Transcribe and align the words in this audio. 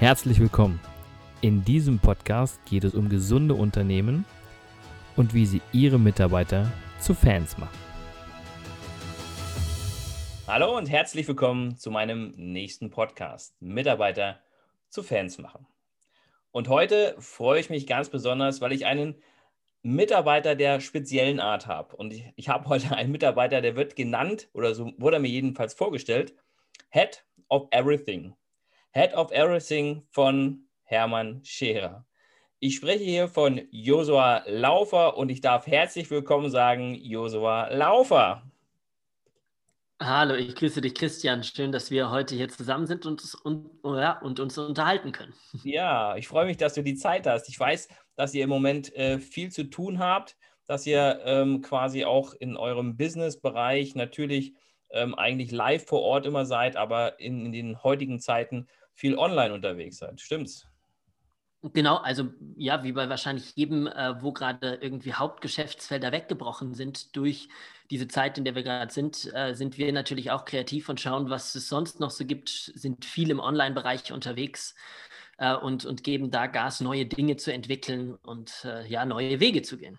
Herzlich 0.00 0.40
willkommen. 0.40 0.80
In 1.42 1.62
diesem 1.62 1.98
Podcast 1.98 2.64
geht 2.64 2.84
es 2.84 2.94
um 2.94 3.10
gesunde 3.10 3.52
Unternehmen 3.52 4.24
und 5.14 5.34
wie 5.34 5.44
sie 5.44 5.60
ihre 5.72 5.98
Mitarbeiter 5.98 6.72
zu 7.00 7.12
Fans 7.12 7.58
machen. 7.58 7.78
Hallo 10.46 10.74
und 10.74 10.88
herzlich 10.88 11.28
willkommen 11.28 11.76
zu 11.76 11.90
meinem 11.90 12.32
nächsten 12.38 12.88
Podcast, 12.88 13.60
Mitarbeiter 13.60 14.40
zu 14.88 15.02
Fans 15.02 15.36
machen. 15.36 15.66
Und 16.50 16.68
heute 16.68 17.14
freue 17.18 17.60
ich 17.60 17.68
mich 17.68 17.86
ganz 17.86 18.08
besonders, 18.08 18.62
weil 18.62 18.72
ich 18.72 18.86
einen 18.86 19.22
Mitarbeiter 19.82 20.54
der 20.54 20.80
speziellen 20.80 21.40
Art 21.40 21.66
habe. 21.66 21.94
Und 21.94 22.14
ich, 22.14 22.24
ich 22.36 22.48
habe 22.48 22.70
heute 22.70 22.96
einen 22.96 23.12
Mitarbeiter, 23.12 23.60
der 23.60 23.76
wird 23.76 23.96
genannt, 23.96 24.48
oder 24.54 24.74
so 24.74 24.94
wurde 24.96 25.18
er 25.18 25.20
mir 25.20 25.28
jedenfalls 25.28 25.74
vorgestellt, 25.74 26.34
Head 26.88 27.22
of 27.50 27.68
Everything. 27.70 28.34
Head 28.92 29.14
of 29.14 29.30
Everything 29.30 30.02
von 30.10 30.64
Hermann 30.82 31.44
Scherer. 31.44 32.04
Ich 32.58 32.74
spreche 32.74 33.04
hier 33.04 33.28
von 33.28 33.60
Josua 33.70 34.42
Laufer 34.48 35.16
und 35.16 35.28
ich 35.28 35.40
darf 35.40 35.68
herzlich 35.68 36.10
willkommen 36.10 36.50
sagen, 36.50 36.96
Josua 36.96 37.68
Laufer. 37.68 38.42
Hallo, 40.00 40.34
ich 40.34 40.56
grüße 40.56 40.80
dich, 40.80 40.94
Christian. 40.94 41.44
Schön, 41.44 41.70
dass 41.70 41.92
wir 41.92 42.10
heute 42.10 42.34
hier 42.34 42.48
zusammen 42.48 42.88
sind 42.88 43.06
und, 43.06 43.22
und, 43.44 43.70
ja, 43.84 44.18
und 44.18 44.40
uns 44.40 44.58
unterhalten 44.58 45.12
können. 45.12 45.34
Ja, 45.62 46.16
ich 46.16 46.26
freue 46.26 46.46
mich, 46.46 46.56
dass 46.56 46.74
du 46.74 46.82
die 46.82 46.96
Zeit 46.96 47.28
hast. 47.28 47.48
Ich 47.48 47.60
weiß, 47.60 47.86
dass 48.16 48.34
ihr 48.34 48.42
im 48.42 48.50
Moment 48.50 48.92
äh, 48.96 49.20
viel 49.20 49.52
zu 49.52 49.70
tun 49.70 50.00
habt, 50.00 50.36
dass 50.66 50.84
ihr 50.84 51.20
ähm, 51.24 51.60
quasi 51.62 52.04
auch 52.04 52.34
in 52.34 52.56
eurem 52.56 52.96
Business-Bereich 52.96 53.94
natürlich 53.94 54.54
ähm, 54.90 55.14
eigentlich 55.14 55.52
live 55.52 55.86
vor 55.86 56.02
Ort 56.02 56.26
immer 56.26 56.44
seid, 56.44 56.76
aber 56.76 57.20
in, 57.20 57.46
in 57.46 57.52
den 57.52 57.82
heutigen 57.84 58.18
Zeiten 58.18 58.66
viel 59.00 59.16
online 59.16 59.54
unterwegs 59.54 59.96
seid. 59.96 60.20
Stimmt's? 60.20 60.66
Genau, 61.62 61.96
also 61.96 62.28
ja, 62.56 62.84
wie 62.84 62.92
bei 62.92 63.08
wahrscheinlich 63.08 63.54
jedem, 63.54 63.86
äh, 63.86 64.22
wo 64.22 64.32
gerade 64.32 64.78
irgendwie 64.80 65.12
Hauptgeschäftsfelder 65.12 66.12
weggebrochen 66.12 66.74
sind 66.74 67.16
durch 67.16 67.48
diese 67.90 68.08
Zeit, 68.08 68.38
in 68.38 68.44
der 68.44 68.54
wir 68.54 68.62
gerade 68.62 68.92
sind, 68.92 69.30
äh, 69.34 69.54
sind 69.54 69.76
wir 69.76 69.92
natürlich 69.92 70.30
auch 70.30 70.44
kreativ 70.44 70.88
und 70.88 71.00
schauen, 71.00 71.28
was 71.28 71.54
es 71.54 71.68
sonst 71.68 72.00
noch 72.00 72.10
so 72.10 72.24
gibt, 72.24 72.48
sind 72.48 73.04
viel 73.04 73.30
im 73.30 73.40
Online-Bereich 73.40 74.12
unterwegs 74.12 74.74
äh, 75.38 75.54
und, 75.54 75.84
und 75.84 76.02
geben 76.02 76.30
da 76.30 76.46
Gas, 76.46 76.80
neue 76.80 77.04
Dinge 77.04 77.36
zu 77.36 77.52
entwickeln 77.52 78.14
und 78.14 78.64
äh, 78.64 78.86
ja, 78.86 79.04
neue 79.04 79.40
Wege 79.40 79.60
zu 79.60 79.76
gehen. 79.76 79.98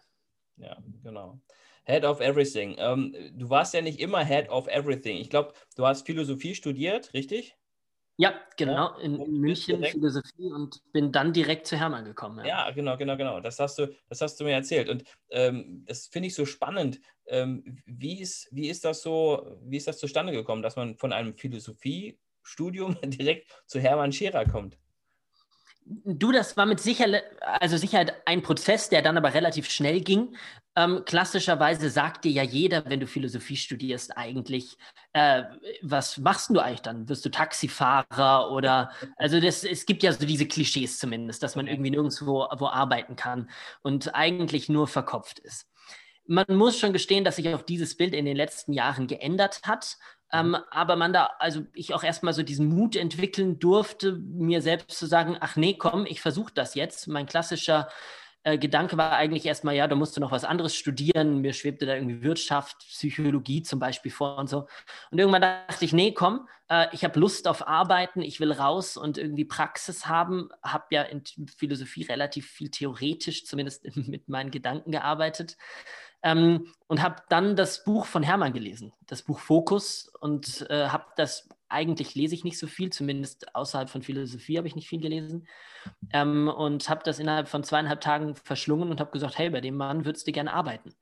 Ja, 0.57 0.77
genau. 1.03 1.39
Head 1.85 2.05
of 2.05 2.22
Everything. 2.22 2.75
Ähm, 2.79 3.16
du 3.33 3.49
warst 3.49 3.73
ja 3.73 3.81
nicht 3.81 3.99
immer 3.99 4.23
Head 4.23 4.49
of 4.49 4.67
Everything. 4.67 5.17
Ich 5.17 5.29
glaube, 5.29 5.53
du 5.75 5.85
hast 5.85 6.07
Philosophie 6.07 6.55
studiert, 6.55 7.13
richtig? 7.13 7.55
Ja, 8.17 8.34
genau, 8.58 8.98
in, 9.00 9.20
in 9.20 9.40
München 9.40 9.78
direkt, 9.78 9.94
Philosophie 9.94 10.52
und 10.52 10.81
bin 10.92 11.12
dann 11.12 11.34
direkt 11.34 11.66
zu 11.66 11.78
Hermann 11.78 12.06
gekommen. 12.06 12.45
Ja. 12.45 12.68
ja, 12.68 12.72
genau, 12.72 12.98
genau, 12.98 13.18
genau. 13.18 13.40
Das 13.40 13.59
hast 13.59 13.80
du, 13.80 13.88
das 14.09 14.22
hast 14.22 14.40
du 14.40 14.44
mir 14.44 14.52
erzählt. 14.52 14.90
Und 14.90 15.03
ähm, 15.30 15.84
das 15.88 16.08
finde 16.08 16.28
ich 16.28 16.36
so 16.36 16.45
spannend. 16.45 17.00
Ähm, 17.28 17.81
wie, 17.86 18.22
ist, 18.22 18.48
wie 18.52 18.70
ist 18.70 18.86
das 18.86 19.02
so, 19.02 19.58
wie 19.64 19.78
ist 19.78 19.88
das 19.88 19.98
zustande 19.98 20.34
gekommen, 20.34 20.62
dass 20.62 20.76
man 20.76 20.98
von 20.98 21.14
einem 21.14 21.36
Philosophiestudium 21.36 22.98
direkt 23.06 23.48
zu 23.66 23.80
Hermann 23.80 24.12
Scherer 24.12 24.46
kommt? 24.46 24.78
Du, 25.86 26.32
das 26.32 26.56
war 26.58 26.66
mit 26.66 26.80
Sicherheit, 26.80 27.24
also 27.42 27.76
Sicherheit 27.76 28.16
ein 28.26 28.44
Prozess, 28.44 28.90
der 28.90 29.02
dann 29.02 29.18
aber 29.18 29.34
relativ 29.34 29.70
schnell 29.70 30.02
ging. 30.02 30.36
Ähm, 30.76 31.04
klassischerweise 31.06 31.90
sagt 31.90 32.24
dir 32.24 32.32
ja 32.32 32.44
jeder, 32.44 32.86
wenn 32.86 33.02
du 33.02 33.08
Philosophie 33.08 33.58
studierst, 33.58 34.16
eigentlich, 34.16 34.78
äh, 35.12 35.44
was 35.82 36.18
machst 36.18 36.50
du 36.52 36.59
eigentlich 36.59 36.82
dann? 36.82 37.09
Wirst 37.09 37.26
du 37.26 37.30
Taxifahrer 37.30 38.52
oder, 38.52 38.92
also 39.18 39.42
das, 39.42 39.66
es 39.66 39.86
gibt 39.86 40.04
ja 40.04 40.14
so 40.14 40.26
diese 40.26 40.48
Klischees 40.48 40.98
zumindest, 40.98 41.44
dass 41.44 41.58
man 41.58 41.68
irgendwie 41.68 41.92
nirgendwo 41.92 42.48
wo 42.58 42.68
arbeiten 42.68 43.18
kann 43.18 43.50
und 43.81 44.16
eigentlich 44.16 44.70
nur 44.70 44.88
verkopft 44.88 45.40
ist. 45.40 45.68
Man 46.25 46.46
muss 46.50 46.80
schon 46.80 46.94
gestehen, 46.94 47.25
dass 47.25 47.36
sich 47.36 47.53
auch 47.53 47.64
dieses 47.64 47.97
Bild 47.97 48.14
in 48.14 48.25
den 48.25 48.38
letzten 48.38 48.72
Jahren 48.72 49.08
geändert 49.08 49.62
hat. 49.66 49.97
Ähm, 50.34 50.56
aber 50.69 50.96
man 50.96 51.14
da, 51.14 51.31
also 51.40 51.66
ich 51.74 51.94
auch 51.94 52.03
erstmal 52.03 52.34
so 52.34 52.44
diesen 52.44 52.68
Mut 52.68 52.96
entwickeln 52.96 53.59
durfte, 53.59 54.14
mir 54.14 54.62
selbst 54.62 54.97
zu 54.97 55.06
sagen, 55.06 55.38
ach 55.40 55.56
nee, 55.56 55.74
komm, 55.74 56.06
ich 56.06 56.22
versuche 56.22 56.53
das 56.53 56.75
jetzt. 56.75 57.08
Mein 57.08 57.25
klassischer 57.25 57.90
äh, 58.44 58.58
Gedanke 58.58 58.97
war 58.97 59.12
eigentlich 59.14 59.46
erstmal, 59.46 59.75
ja, 59.75 59.88
da 59.88 59.96
musst 59.96 60.18
du 60.18 60.22
noch 60.22 60.31
was 60.31 60.46
anderes 60.46 60.75
studieren. 60.75 61.41
Mir 61.41 61.53
schwebte 61.53 61.86
da 61.86 61.96
irgendwie 61.96 62.24
Wirtschaft, 62.24 62.80
Psychologie 62.80 63.62
zum 63.62 63.80
Beispiel 63.80 64.12
vor 64.12 64.38
und 64.38 64.50
so. 64.50 64.68
Und 65.12 65.20
irgendwann 65.20 65.41
dachte 65.41 65.86
ich, 65.86 65.94
nee, 65.94 66.14
komm, 66.14 66.47
äh, 66.70 66.88
ich 66.94 67.03
habe 67.03 67.20
Lust 67.20 67.47
auf 67.47 67.68
Arbeiten, 67.68 68.22
ich 68.22 68.40
will 68.40 68.52
raus 68.52 68.97
und 68.97 69.18
irgendwie 69.18 69.46
Praxis 69.46 70.08
haben. 70.08 70.50
Habe 70.64 70.86
ja 70.91 71.03
in 71.03 71.24
Philosophie 71.58 72.03
relativ 72.03 72.50
viel 72.50 72.72
theoretisch, 72.72 73.46
zumindest 73.46 73.86
mit 73.96 74.30
meinen 74.30 74.50
Gedanken 74.50 74.91
gearbeitet. 74.91 75.58
Ähm, 76.24 76.68
und 76.88 77.02
habe 77.02 77.24
dann 77.30 77.56
das 77.56 77.84
Buch 77.84 78.06
von 78.06 78.22
Hermann 78.22 78.54
gelesen, 78.54 78.94
das 79.08 79.24
Buch 79.24 79.40
Fokus, 79.40 80.12
und 80.20 80.68
äh, 80.70 80.88
habe 80.90 81.06
das, 81.16 81.50
eigentlich 81.68 82.14
lese 82.14 82.36
ich 82.36 82.44
nicht 82.44 82.59
so 82.59 82.68
viel, 82.68 82.92
zumindest 82.92 83.56
außerhalb 83.56 83.90
von 83.90 84.04
Philosophie 84.04 84.58
habe 84.58 84.68
ich 84.68 84.76
nicht 84.76 84.88
viel 84.88 85.02
gelesen, 85.02 85.48
ähm, 86.14 86.48
und 86.48 86.90
habe 86.90 87.02
das 87.04 87.18
innerhalb 87.18 87.48
von 87.48 87.64
zweieinhalb 87.64 88.02
Tagen 88.02 88.36
verschlungen 88.36 88.92
und 88.92 89.00
habe 89.00 89.12
gesagt, 89.12 89.38
hey, 89.38 89.50
bei 89.50 89.62
dem 89.62 89.78
Mann 89.78 90.06
würdest 90.06 90.28
du 90.28 90.32
gerne 90.32 90.54
arbeiten. 90.54 90.94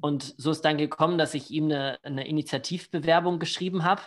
Und 0.00 0.34
so 0.38 0.50
ist 0.50 0.62
dann 0.62 0.76
gekommen, 0.76 1.18
dass 1.18 1.34
ich 1.34 1.50
ihm 1.50 1.66
eine, 1.66 1.98
eine 2.02 2.26
Initiativbewerbung 2.26 3.38
geschrieben 3.38 3.84
habe, 3.84 4.02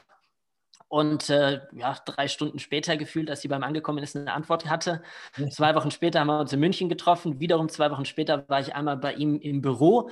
und 0.91 1.29
äh, 1.29 1.61
ja, 1.71 1.95
drei 2.03 2.27
Stunden 2.27 2.59
später 2.59 2.97
gefühlt, 2.97 3.29
als 3.29 3.39
sie 3.39 3.47
beim 3.47 3.63
Angekommen 3.63 4.03
ist, 4.03 4.13
eine 4.17 4.33
Antwort 4.33 4.69
hatte. 4.69 5.01
Zwei 5.49 5.73
Wochen 5.73 5.89
später 5.89 6.19
haben 6.19 6.27
wir 6.27 6.41
uns 6.41 6.51
in 6.51 6.59
München 6.59 6.89
getroffen. 6.89 7.39
Wiederum 7.39 7.69
zwei 7.69 7.89
Wochen 7.91 8.03
später 8.03 8.43
war 8.49 8.59
ich 8.59 8.75
einmal 8.75 8.97
bei 8.97 9.13
ihm 9.13 9.39
im 9.39 9.61
Büro 9.61 10.09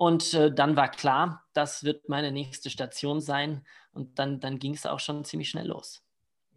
und 0.00 0.32
äh, 0.32 0.50
dann 0.50 0.76
war 0.76 0.90
klar, 0.90 1.44
das 1.52 1.84
wird 1.84 2.08
meine 2.08 2.32
nächste 2.32 2.70
Station 2.70 3.20
sein. 3.20 3.66
Und 3.92 4.18
dann, 4.18 4.40
dann 4.40 4.58
ging 4.58 4.72
es 4.72 4.86
auch 4.86 4.98
schon 4.98 5.26
ziemlich 5.26 5.50
schnell 5.50 5.66
los. 5.66 6.02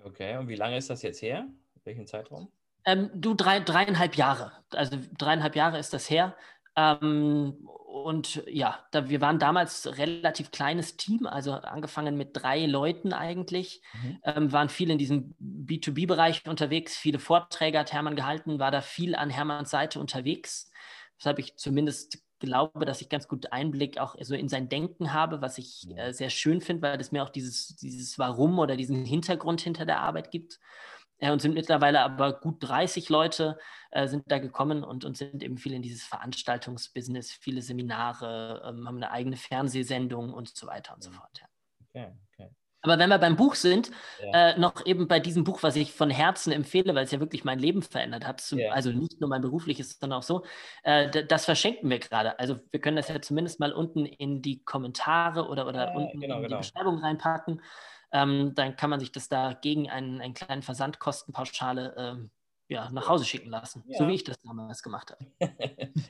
Okay, 0.02 0.38
und 0.38 0.48
wie 0.48 0.56
lange 0.56 0.78
ist 0.78 0.90
das 0.90 1.02
jetzt 1.02 1.22
her? 1.22 1.46
Welchen 1.84 2.08
Zeitraum? 2.08 2.50
Ähm, 2.86 3.10
du, 3.14 3.34
drei, 3.34 3.60
dreieinhalb 3.60 4.16
Jahre. 4.16 4.54
Also 4.70 4.98
dreieinhalb 5.18 5.58
Jahre 5.58 5.78
ist 5.78 5.94
das 5.94 6.10
her. 6.10 6.38
Ähm, 6.78 7.68
und 7.68 8.42
ja, 8.48 8.80
da, 8.92 9.10
wir 9.10 9.20
waren 9.20 9.40
damals 9.40 9.98
relativ 9.98 10.52
kleines 10.52 10.96
Team, 10.96 11.28
also 11.28 11.52
angefangen 11.52 12.16
mit 12.16 12.30
drei 12.32 12.66
Leuten 12.66 13.12
eigentlich, 13.12 13.82
mhm. 14.02 14.20
ähm, 14.24 14.52
waren 14.54 14.70
viel 14.70 14.90
in 14.90 14.98
diesem 14.98 15.36
B2B-Bereich 15.42 16.48
unterwegs, 16.48 16.96
viele 16.96 17.20
Vorträge 17.20 17.78
hat 17.78 17.92
Hermann 17.92 18.16
gehalten, 18.16 18.58
war 18.60 18.72
da 18.72 18.80
viel 18.80 19.16
an 19.16 19.30
Hermanns 19.30 19.70
Seite 19.70 20.00
unterwegs. 20.00 20.72
Das 21.18 21.26
habe 21.26 21.42
ich 21.42 21.58
zumindest 21.58 22.24
glaube, 22.44 22.86
dass 22.86 23.02
ich 23.02 23.10
ganz 23.10 23.28
gut 23.28 23.52
Einblick 23.54 23.98
auch 23.98 24.16
so 24.22 24.36
in 24.36 24.50
sein 24.50 24.68
Denken 24.68 25.14
habe, 25.14 25.42
was 25.42 25.58
ich 25.58 25.88
äh, 25.96 26.12
sehr 26.12 26.30
schön 26.30 26.60
finde, 26.62 26.82
weil 26.82 27.00
es 27.00 27.12
mir 27.12 27.24
auch 27.24 27.30
dieses, 27.30 27.76
dieses 27.78 28.20
Warum 28.20 28.60
oder 28.60 28.76
diesen 28.76 29.06
Hintergrund 29.06 29.62
hinter 29.62 29.86
der 29.86 30.02
Arbeit 30.02 30.30
gibt. 30.30 30.60
Äh, 31.20 31.32
und 31.32 31.42
sind 31.42 31.54
mittlerweile 31.54 32.02
aber 32.02 32.34
gut 32.34 32.58
30 32.60 33.08
Leute 33.08 33.58
äh, 33.92 34.08
sind 34.08 34.24
da 34.28 34.40
gekommen 34.40 34.84
und, 34.84 35.06
und 35.06 35.18
sind 35.18 35.42
eben 35.42 35.58
viel 35.58 35.74
in 35.74 35.82
dieses 35.82 36.04
Veranstaltungsbusiness, 36.04 37.32
viele 37.32 37.62
Seminare, 37.62 38.62
ähm, 38.66 38.88
haben 38.88 38.98
eine 38.98 39.12
eigene 39.12 39.38
Fernsehsendung 39.38 40.34
und 40.34 40.50
so 40.50 40.68
weiter 40.68 40.94
und 40.94 41.02
so 41.02 41.12
fort. 41.12 41.40
Ja. 41.40 41.48
Okay, 41.88 42.12
okay. 42.34 42.50
Aber 42.84 43.00
wenn 43.00 43.10
wir 43.10 43.18
beim 43.18 43.38
Buch 43.38 43.56
sind, 43.56 43.92
ja. 44.22 44.50
äh, 44.50 44.60
noch 44.60 44.86
eben 44.86 45.08
bei 45.08 45.22
diesem 45.22 45.46
Buch, 45.46 45.64
was 45.64 45.78
ich 45.78 45.94
von 45.94 46.10
Herzen 46.10 46.52
empfehle, 46.52 46.94
weil 46.94 47.06
es 47.06 47.12
ja 47.12 47.22
wirklich 47.22 47.46
mein 47.46 47.58
Leben 47.58 47.82
verändert 47.82 48.28
hat, 48.28 48.42
zum, 48.42 48.60
ja. 48.60 48.72
also 48.72 48.92
nicht 48.92 49.22
nur 49.22 49.30
mein 49.30 49.42
berufliches, 49.42 49.98
sondern 50.00 50.20
auch 50.20 50.24
so, 50.24 50.44
äh, 50.84 51.26
das 51.26 51.46
verschenken 51.46 51.90
wir 51.90 52.00
gerade. 52.00 52.38
Also 52.40 52.60
wir 52.72 52.82
können 52.82 52.98
das 52.98 53.08
ja 53.08 53.22
zumindest 53.22 53.62
mal 53.62 53.72
unten 53.72 54.06
in 54.06 54.42
die 54.42 54.64
Kommentare 54.66 55.48
oder, 55.48 55.66
oder 55.66 55.88
ja, 55.88 55.94
unten 55.94 56.20
genau, 56.20 56.36
in 56.36 56.42
die 56.42 56.48
genau. 56.50 56.60
Beschreibung 56.60 56.98
reinpacken. 57.00 57.62
Ähm, 58.12 58.54
dann 58.54 58.76
kann 58.76 58.90
man 58.90 59.00
sich 59.00 59.14
das 59.14 59.30
da 59.30 59.54
gegen 59.54 59.90
einen, 59.90 60.20
einen 60.20 60.34
kleinen 60.34 60.62
Versandkostenpauschale 60.62 61.96
ähm, 61.98 62.32
ja, 62.68 62.90
nach 62.92 63.08
Hause 63.08 63.26
schicken 63.26 63.50
lassen, 63.50 63.84
ja. 63.88 63.98
so 63.98 64.08
wie 64.08 64.16
ich 64.16 64.24
das 64.24 64.40
damals 64.42 64.82
gemacht 64.82 65.12
habe. 65.12 65.26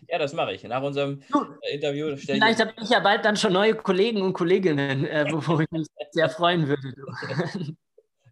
ja, 0.07 0.17
das 0.17 0.33
mache 0.33 0.53
ich. 0.53 0.63
Nach 0.63 0.81
unserem 0.81 1.21
du, 1.31 1.45
Interview 1.71 2.15
stelle 2.17 2.39
Vielleicht 2.39 2.59
habe 2.59 2.73
ich 2.81 2.89
ja 2.89 2.99
bald 2.99 3.25
dann 3.25 3.35
schon 3.35 3.53
neue 3.53 3.75
Kollegen 3.75 4.21
und 4.21 4.33
Kolleginnen, 4.33 5.05
äh, 5.05 5.25
wo 5.29 5.59
ich 5.59 5.71
mich 5.71 5.87
sehr 6.11 6.29
freuen 6.29 6.67
würde. 6.67 6.93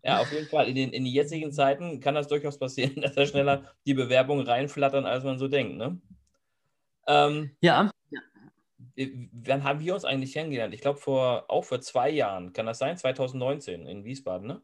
ja, 0.04 0.20
auf 0.20 0.32
jeden 0.32 0.48
Fall. 0.48 0.68
In 0.68 0.76
den, 0.76 0.94
in 0.94 1.04
den 1.04 1.14
jetzigen 1.14 1.52
Zeiten 1.52 2.00
kann 2.00 2.16
das 2.16 2.28
durchaus 2.28 2.58
passieren, 2.58 3.02
dass 3.02 3.16
da 3.16 3.26
schneller 3.26 3.74
die 3.86 3.94
Bewerbungen 3.94 4.46
reinflattern, 4.46 5.06
als 5.06 5.24
man 5.24 5.40
so 5.40 5.48
denkt. 5.48 5.78
Ne? 5.78 6.00
Ähm, 7.08 7.56
ja. 7.62 7.92
Wann 9.34 9.64
haben 9.64 9.80
wir 9.80 9.94
uns 9.96 10.06
eigentlich 10.06 10.34
kennengelernt? 10.34 10.74
Ich 10.74 10.82
glaube, 10.82 11.00
vor, 11.00 11.46
auch 11.48 11.64
vor 11.64 11.82
zwei 11.82 12.10
Jahren, 12.10 12.54
kann 12.54 12.66
das 12.66 12.78
sein? 12.78 12.98
2019 12.98 13.88
in 13.88 14.04
Wiesbaden, 14.04 14.48
ne? 14.48 14.62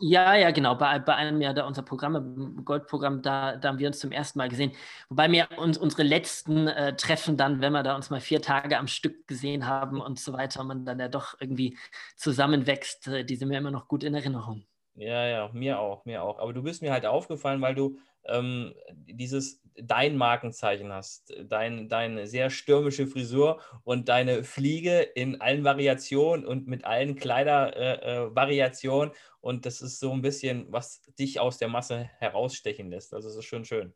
Ja, 0.00 0.34
ja, 0.34 0.50
genau. 0.50 0.74
Bei, 0.74 0.98
bei 0.98 1.14
einem 1.14 1.40
ja 1.40 1.52
da 1.52 1.66
unser 1.66 1.82
Programm, 1.82 2.64
Goldprogramm, 2.64 3.22
da, 3.22 3.56
da 3.56 3.68
haben 3.68 3.78
wir 3.78 3.86
uns 3.86 4.00
zum 4.00 4.10
ersten 4.12 4.38
Mal 4.38 4.48
gesehen. 4.48 4.72
Wobei 5.08 5.28
mir 5.28 5.48
uns 5.56 5.78
unsere 5.78 6.02
letzten 6.02 6.66
äh, 6.66 6.96
Treffen 6.96 7.36
dann, 7.36 7.60
wenn 7.60 7.72
wir 7.72 7.82
da 7.84 7.94
uns 7.94 8.10
mal 8.10 8.20
vier 8.20 8.42
Tage 8.42 8.78
am 8.78 8.88
Stück 8.88 9.26
gesehen 9.28 9.66
haben 9.66 10.00
und 10.00 10.18
so 10.18 10.32
weiter, 10.32 10.64
man 10.64 10.84
dann 10.84 10.98
ja 10.98 11.08
doch 11.08 11.36
irgendwie 11.40 11.78
zusammenwächst, 12.16 13.06
äh, 13.08 13.24
die 13.24 13.36
sind 13.36 13.48
mir 13.48 13.58
immer 13.58 13.70
noch 13.70 13.86
gut 13.88 14.02
in 14.04 14.14
Erinnerung. 14.14 14.66
Ja, 14.96 15.26
ja, 15.26 15.50
mir 15.52 15.78
auch, 15.80 16.04
mir 16.04 16.22
auch. 16.22 16.38
Aber 16.38 16.52
du 16.52 16.62
bist 16.62 16.82
mir 16.82 16.92
halt 16.92 17.06
aufgefallen, 17.06 17.60
weil 17.60 17.74
du 17.74 17.98
ähm, 18.26 18.74
dieses 18.94 19.62
dein 19.76 20.16
Markenzeichen 20.16 20.92
hast, 20.92 21.32
dein, 21.48 21.88
deine 21.88 22.26
sehr 22.26 22.50
stürmische 22.50 23.06
Frisur 23.06 23.60
und 23.82 24.08
deine 24.08 24.44
Fliege 24.44 25.00
in 25.00 25.40
allen 25.40 25.64
Variationen 25.64 26.46
und 26.46 26.68
mit 26.68 26.84
allen 26.84 27.16
Kleidervariationen. 27.16 29.10
Äh, 29.10 29.14
äh, 29.14 29.18
und 29.40 29.66
das 29.66 29.82
ist 29.82 29.98
so 29.98 30.12
ein 30.12 30.22
bisschen, 30.22 30.66
was 30.70 31.02
dich 31.18 31.40
aus 31.40 31.58
der 31.58 31.68
Masse 31.68 32.08
herausstechen 32.18 32.90
lässt. 32.90 33.12
Also 33.14 33.28
es 33.28 33.36
ist 33.36 33.44
schon 33.44 33.64
schön 33.64 33.92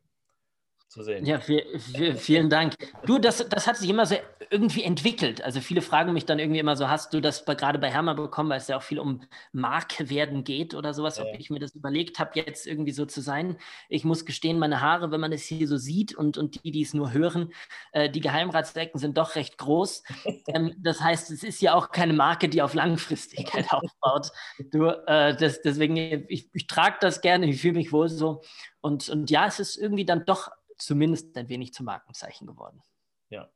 zu 0.89 1.03
sehen. 1.03 1.23
Ja, 1.23 1.39
viel, 1.39 1.63
viel, 1.77 2.15
vielen 2.15 2.49
Dank. 2.49 2.73
Du, 3.05 3.19
das, 3.19 3.47
das 3.47 3.67
hat 3.67 3.77
sich 3.77 3.89
immer 3.89 4.07
so 4.07 4.15
irgendwie 4.49 4.83
entwickelt. 4.83 5.43
Also 5.43 5.61
viele 5.61 5.81
fragen 5.81 6.13
mich 6.13 6.25
dann 6.25 6.39
irgendwie 6.39 6.59
immer 6.59 6.75
so, 6.75 6.89
hast 6.89 7.13
du 7.13 7.21
das 7.21 7.45
gerade 7.45 7.77
bei 7.77 7.91
Hermann 7.91 8.15
bekommen, 8.15 8.49
weil 8.49 8.57
es 8.57 8.67
ja 8.67 8.77
auch 8.77 8.81
viel 8.81 8.97
um 8.97 9.21
Marke 9.51 10.09
werden 10.09 10.43
geht 10.43 10.73
oder 10.73 10.95
sowas, 10.95 11.17
ja. 11.17 11.25
ob 11.25 11.39
ich 11.39 11.51
mir 11.51 11.59
das 11.59 11.75
überlegt 11.75 12.17
habe, 12.17 12.31
jetzt 12.33 12.65
irgendwie 12.65 12.91
so 12.91 13.05
zu 13.05 13.21
sein. 13.21 13.57
Ich 13.87 14.03
muss 14.03 14.25
gestehen, 14.25 14.57
meine 14.57 14.81
Haare, 14.81 15.11
wenn 15.11 15.21
man 15.21 15.31
es 15.31 15.43
hier 15.43 15.67
so 15.67 15.77
sieht 15.77 16.15
und, 16.15 16.39
und 16.39 16.63
die, 16.63 16.71
die 16.71 16.81
es 16.81 16.95
nur 16.95 17.13
hören, 17.13 17.53
äh, 17.91 18.09
die 18.09 18.21
Geheimratsecken 18.21 18.99
sind 18.99 19.17
doch 19.17 19.35
recht 19.35 19.59
groß. 19.59 20.03
ähm, 20.47 20.73
das 20.79 21.01
heißt, 21.01 21.29
es 21.29 21.43
ist 21.43 21.61
ja 21.61 21.75
auch 21.75 21.91
keine 21.91 22.13
Marke, 22.13 22.49
die 22.49 22.63
auf 22.63 22.73
Langfristigkeit 22.73 23.67
aufbaut. 23.71 24.31
Du, 24.71 24.87
äh, 24.87 25.35
das, 25.35 25.61
deswegen, 25.61 25.97
ich, 25.97 26.49
ich 26.51 26.65
trage 26.65 26.97
das 26.99 27.21
gerne, 27.21 27.45
ich 27.47 27.61
fühle 27.61 27.75
mich 27.75 27.91
wohl 27.91 28.09
so. 28.09 28.41
Und, 28.81 29.09
und 29.09 29.29
ja, 29.29 29.45
es 29.45 29.59
ist 29.59 29.75
irgendwie 29.75 30.05
dann 30.05 30.25
doch 30.25 30.49
zumindest 30.79 31.37
ein 31.37 31.49
wenig 31.49 31.73
zum 31.73 31.85
Markenzeichen 31.85 32.47
geworden. 32.47 32.81
Ja, 33.29 33.49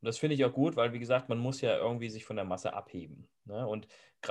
und 0.00 0.06
das 0.06 0.18
finde 0.18 0.34
ich 0.34 0.44
auch 0.44 0.52
gut, 0.52 0.76
weil 0.76 0.94
wie 0.94 0.98
gesagt, 0.98 1.28
man 1.28 1.38
muss 1.38 1.60
ja 1.60 1.76
irgendwie 1.76 2.08
sich 2.08 2.24
von 2.24 2.36
der 2.36 2.46
Masse 2.46 2.72
abheben. 2.72 3.28
Ne? 3.44 3.66
Und 3.66 3.86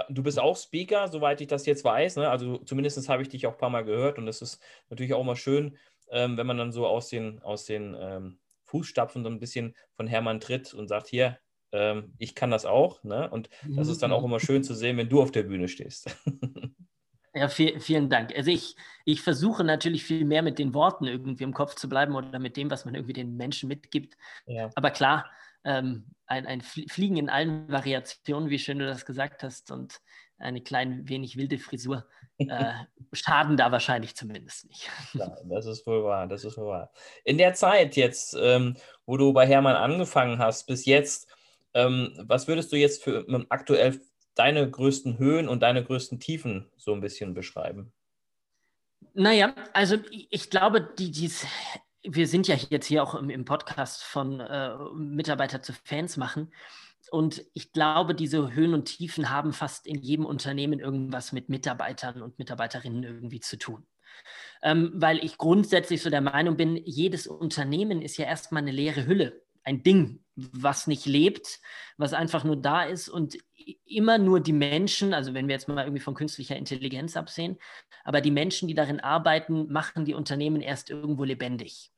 du 0.10 0.24
bist 0.24 0.40
auch 0.40 0.58
Speaker, 0.58 1.08
soweit 1.08 1.42
ich 1.42 1.48
das 1.48 1.68
jetzt 1.68 1.84
weiß. 1.84 2.16
Ne? 2.16 2.30
Also 2.30 2.58
zumindest 2.58 3.08
habe 3.08 3.22
ich 3.22 3.30
dich 3.30 3.46
auch 3.46 3.52
ein 3.52 3.58
paar 3.60 3.70
Mal 3.70 3.86
gehört 3.86 4.18
und 4.18 4.28
es 4.28 4.42
ist 4.42 4.60
natürlich 4.90 5.14
auch 5.14 5.24
mal 5.24 5.36
schön, 5.36 5.78
ähm, 6.10 6.38
wenn 6.38 6.48
man 6.48 6.58
dann 6.58 6.72
so 6.72 6.88
aus 6.88 7.10
den, 7.10 7.40
aus 7.44 7.66
den 7.66 7.96
ähm, 8.00 8.40
Fußstapfen 8.64 9.24
so 9.24 9.30
ein 9.30 9.40
bisschen 9.40 9.76
von 9.96 10.08
Hermann 10.08 10.40
tritt 10.40 10.74
und 10.74 10.88
sagt, 10.88 11.08
hier, 11.08 11.38
ähm, 11.72 12.16
ich 12.18 12.34
kann 12.34 12.50
das 12.50 12.66
auch. 12.66 13.04
Ne? 13.04 13.30
Und 13.30 13.52
das 13.68 13.90
ist 13.90 14.02
dann 14.02 14.12
auch 14.12 14.24
immer 14.24 14.40
schön 14.40 14.64
zu 14.64 14.74
sehen, 14.74 14.98
wenn 14.98 15.10
du 15.10 15.22
auf 15.22 15.32
der 15.32 15.44
Bühne 15.44 15.68
stehst. 15.68 16.18
Ja, 17.34 17.48
viel, 17.48 17.80
vielen 17.80 18.10
Dank. 18.10 18.36
Also 18.36 18.50
ich, 18.50 18.76
ich 19.06 19.22
versuche 19.22 19.64
natürlich 19.64 20.04
viel 20.04 20.26
mehr 20.26 20.42
mit 20.42 20.58
den 20.58 20.74
Worten 20.74 21.06
irgendwie 21.06 21.44
im 21.44 21.54
Kopf 21.54 21.76
zu 21.76 21.88
bleiben 21.88 22.16
oder 22.16 22.40
mit 22.40 22.58
dem, 22.58 22.72
was 22.72 22.86
man 22.86 22.96
irgendwie 22.96 23.14
den 23.14 23.38
Menschen 23.38 23.70
mitgibt. 23.70 24.18
Ja. 24.46 24.70
Aber 24.76 24.92
klar, 24.92 25.30
ähm, 25.64 26.06
ein, 26.26 26.46
ein 26.46 26.62
Fliegen 26.62 27.18
in 27.18 27.30
allen 27.30 27.72
Variationen, 27.72 28.50
wie 28.50 28.60
schön 28.60 28.80
du 28.80 28.86
das 28.86 29.06
gesagt 29.06 29.44
hast, 29.44 29.72
und 29.72 30.00
eine 30.38 30.62
klein 30.62 31.08
wenig 31.08 31.38
wilde 31.38 31.58
Frisur 31.58 32.06
äh, 32.38 32.74
schaden 33.12 33.58
da 33.58 33.72
wahrscheinlich 33.72 34.16
zumindest 34.16 34.68
nicht. 34.68 34.90
Ja, 35.14 35.36
das 35.44 35.66
ist 35.66 35.86
wohl 35.86 36.04
wahr, 36.04 36.28
das 36.28 36.44
ist 36.44 36.58
wohl 36.58 36.68
wahr. 36.68 36.92
In 37.26 37.38
der 37.38 37.54
Zeit 37.54 37.96
jetzt, 37.96 38.36
ähm, 38.40 38.78
wo 39.06 39.18
du 39.18 39.34
bei 39.34 39.46
Hermann 39.46 39.76
angefangen 39.76 40.40
hast, 40.40 40.66
bis 40.66 40.86
jetzt, 40.86 41.28
ähm, 41.74 42.14
was 42.26 42.48
würdest 42.48 42.72
du 42.72 42.78
jetzt 42.78 43.04
für 43.04 43.26
aktuell 43.50 44.00
deine 44.40 44.70
größten 44.70 45.20
Höhen 45.20 45.50
und 45.50 45.62
deine 45.62 45.84
größten 45.84 46.20
Tiefen 46.20 46.66
so 46.78 46.94
ein 46.94 47.02
bisschen 47.02 47.34
beschreiben? 47.34 47.92
Naja, 49.14 49.54
also 49.74 49.98
ich 50.10 50.50
glaube, 50.50 50.82
die, 50.98 51.12
dies, 51.12 51.46
wir 52.04 52.26
sind 52.26 52.48
ja 52.48 52.56
jetzt 52.70 52.86
hier 52.86 53.04
auch 53.04 53.16
im, 53.16 53.30
im 53.30 53.44
Podcast 53.44 54.04
von 54.04 54.40
äh, 54.40 54.76
Mitarbeiter 54.96 55.62
zu 55.62 55.74
Fans 55.74 56.16
machen. 56.16 56.54
Und 57.12 57.44
ich 57.54 57.74
glaube, 57.74 58.16
diese 58.16 58.54
Höhen 58.54 58.74
und 58.74 58.86
Tiefen 58.86 59.30
haben 59.30 59.52
fast 59.52 59.86
in 59.86 60.00
jedem 60.02 60.26
Unternehmen 60.26 60.80
irgendwas 60.80 61.34
mit 61.34 61.50
Mitarbeitern 61.50 62.22
und 62.22 62.40
Mitarbeiterinnen 62.40 63.04
irgendwie 63.04 63.40
zu 63.42 63.58
tun. 63.58 63.86
Ähm, 64.62 64.92
weil 64.96 65.24
ich 65.24 65.38
grundsätzlich 65.38 66.02
so 66.02 66.10
der 66.10 66.22
Meinung 66.22 66.56
bin, 66.56 66.78
jedes 66.78 67.28
Unternehmen 67.28 68.02
ist 68.02 68.18
ja 68.18 68.26
erstmal 68.26 68.62
eine 68.62 68.72
leere 68.72 69.06
Hülle 69.06 69.42
ein 69.64 69.84
Ding, 69.84 70.20
was 70.52 70.88
nicht 70.88 71.06
lebt, 71.06 71.60
was 71.98 72.14
einfach 72.14 72.44
nur 72.44 72.58
da 72.58 72.84
ist 72.84 73.10
und 73.10 73.38
immer 73.86 74.18
nur 74.18 74.40
die 74.40 74.54
Menschen, 74.54 75.14
also 75.14 75.34
wenn 75.34 75.48
wir 75.48 75.56
jetzt 75.56 75.68
mal 75.68 75.84
irgendwie 75.84 76.02
von 76.02 76.16
künstlicher 76.16 76.56
Intelligenz 76.56 77.18
absehen, 77.18 77.58
aber 78.04 78.22
die 78.22 78.32
Menschen, 78.32 78.68
die 78.68 78.74
darin 78.74 79.00
arbeiten, 79.00 79.72
machen 79.72 80.06
die 80.06 80.14
Unternehmen 80.14 80.62
erst 80.62 80.90
irgendwo 80.90 81.24
lebendig. 81.24 81.92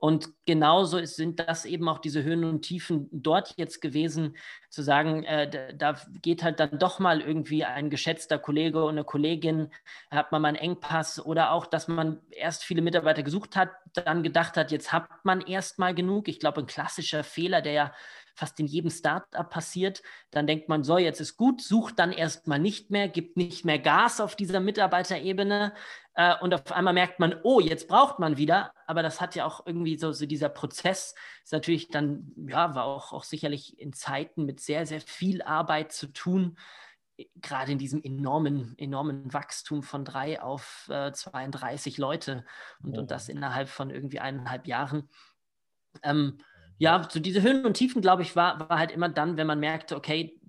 Und 0.00 0.30
genauso 0.46 1.04
sind 1.04 1.40
das 1.40 1.66
eben 1.66 1.86
auch 1.86 1.98
diese 1.98 2.22
Höhen 2.22 2.44
und 2.44 2.62
Tiefen 2.62 3.10
dort 3.12 3.52
jetzt 3.58 3.82
gewesen, 3.82 4.34
zu 4.70 4.80
sagen, 4.80 5.24
äh, 5.24 5.76
da 5.76 5.94
geht 6.22 6.42
halt 6.42 6.58
dann 6.58 6.78
doch 6.78 7.00
mal 7.00 7.20
irgendwie 7.20 7.66
ein 7.66 7.90
geschätzter 7.90 8.38
Kollege 8.38 8.82
und 8.82 8.92
eine 8.92 9.04
Kollegin, 9.04 9.70
hat 10.10 10.32
man 10.32 10.40
mal 10.40 10.48
einen 10.48 10.56
Engpass 10.56 11.22
oder 11.22 11.52
auch, 11.52 11.66
dass 11.66 11.86
man 11.86 12.18
erst 12.30 12.64
viele 12.64 12.80
Mitarbeiter 12.80 13.22
gesucht 13.22 13.56
hat, 13.56 13.68
dann 13.92 14.22
gedacht 14.22 14.56
hat, 14.56 14.70
jetzt 14.70 14.90
hat 14.90 15.06
man 15.22 15.42
erst 15.42 15.78
mal 15.78 15.94
genug. 15.94 16.28
Ich 16.28 16.40
glaube, 16.40 16.62
ein 16.62 16.66
klassischer 16.66 17.22
Fehler, 17.22 17.60
der 17.60 17.72
ja 17.72 17.94
fast 18.40 18.58
in 18.58 18.66
jedem 18.66 18.90
Startup 18.90 19.48
passiert. 19.48 20.02
Dann 20.30 20.46
denkt 20.46 20.68
man, 20.68 20.82
so, 20.82 20.98
jetzt 20.98 21.20
ist 21.20 21.36
gut, 21.36 21.62
sucht 21.62 21.98
dann 21.98 22.12
erstmal 22.12 22.58
nicht 22.58 22.90
mehr, 22.90 23.08
gibt 23.08 23.36
nicht 23.36 23.64
mehr 23.64 23.78
Gas 23.78 24.20
auf 24.20 24.34
dieser 24.34 24.60
Mitarbeiterebene, 24.60 25.72
äh, 26.14 26.34
und 26.40 26.52
auf 26.52 26.72
einmal 26.72 26.92
merkt 26.94 27.20
man, 27.20 27.36
oh, 27.44 27.60
jetzt 27.60 27.88
braucht 27.88 28.18
man 28.18 28.36
wieder. 28.36 28.72
Aber 28.86 29.02
das 29.02 29.20
hat 29.20 29.34
ja 29.36 29.46
auch 29.46 29.64
irgendwie 29.66 29.96
so, 29.96 30.12
so 30.12 30.26
dieser 30.26 30.48
Prozess 30.48 31.14
ist 31.44 31.52
natürlich 31.52 31.88
dann, 31.88 32.32
ja, 32.36 32.74
war 32.74 32.84
auch, 32.84 33.12
auch 33.12 33.24
sicherlich 33.24 33.78
in 33.78 33.92
Zeiten 33.92 34.44
mit 34.44 34.60
sehr, 34.60 34.86
sehr 34.86 35.00
viel 35.00 35.42
Arbeit 35.42 35.92
zu 35.92 36.08
tun 36.08 36.58
gerade 37.36 37.72
in 37.72 37.78
diesem 37.78 38.02
enormen, 38.02 38.74
enormen 38.78 39.30
Wachstum 39.32 39.82
von 39.82 40.06
drei 40.06 40.40
auf 40.40 40.88
äh, 40.90 41.12
32 41.12 41.98
Leute 41.98 42.46
und, 42.82 42.96
und 42.96 43.10
das 43.10 43.28
innerhalb 43.28 43.68
von 43.68 43.90
irgendwie 43.90 44.20
eineinhalb 44.20 44.66
Jahren. 44.66 45.10
Ähm, 46.02 46.38
ja, 46.80 47.06
so 47.10 47.20
diese 47.20 47.42
Höhen 47.42 47.66
und 47.66 47.74
Tiefen, 47.74 48.00
glaube 48.00 48.22
ich, 48.22 48.36
war, 48.36 48.58
war 48.58 48.78
halt 48.78 48.90
immer 48.90 49.10
dann, 49.10 49.36
wenn 49.36 49.46
man 49.46 49.60
merkte, 49.60 49.96
okay, 49.96 50.40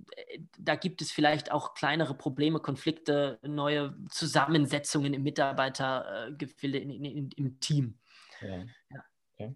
da 0.58 0.76
gibt 0.76 1.02
es 1.02 1.12
vielleicht 1.12 1.52
auch 1.52 1.74
kleinere 1.74 2.14
Probleme, 2.14 2.62
Konflikte, 2.62 3.38
neue 3.44 3.94
Zusammensetzungen 4.08 5.14
im 5.14 5.24
Mitarbeitergefilde, 5.24 6.78
in, 6.78 6.90
in, 6.90 7.04
in, 7.04 7.30
im 7.36 7.60
Team. 7.60 8.00
Ja. 8.40 8.64
Ja. 8.90 9.04
Okay. 9.34 9.56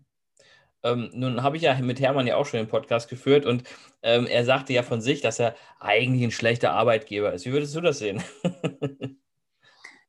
Ähm, 0.84 1.12
nun 1.14 1.44
habe 1.44 1.56
ich 1.56 1.64
ja 1.64 1.76
mit 1.80 2.02
Hermann 2.02 2.28
ja 2.28 2.36
auch 2.36 2.46
schon 2.46 2.60
den 2.60 2.68
Podcast 2.68 3.10
geführt 3.10 3.46
und 3.46 3.64
ähm, 4.02 4.28
er 4.28 4.44
sagte 4.44 4.74
ja 4.74 4.84
von 4.84 5.00
sich, 5.00 5.22
dass 5.22 5.40
er 5.40 5.56
eigentlich 5.80 6.26
ein 6.26 6.32
schlechter 6.32 6.74
Arbeitgeber 6.74 7.32
ist. 7.32 7.46
Wie 7.46 7.54
würdest 7.54 7.74
du 7.74 7.80
das 7.80 8.00
sehen? 8.00 8.22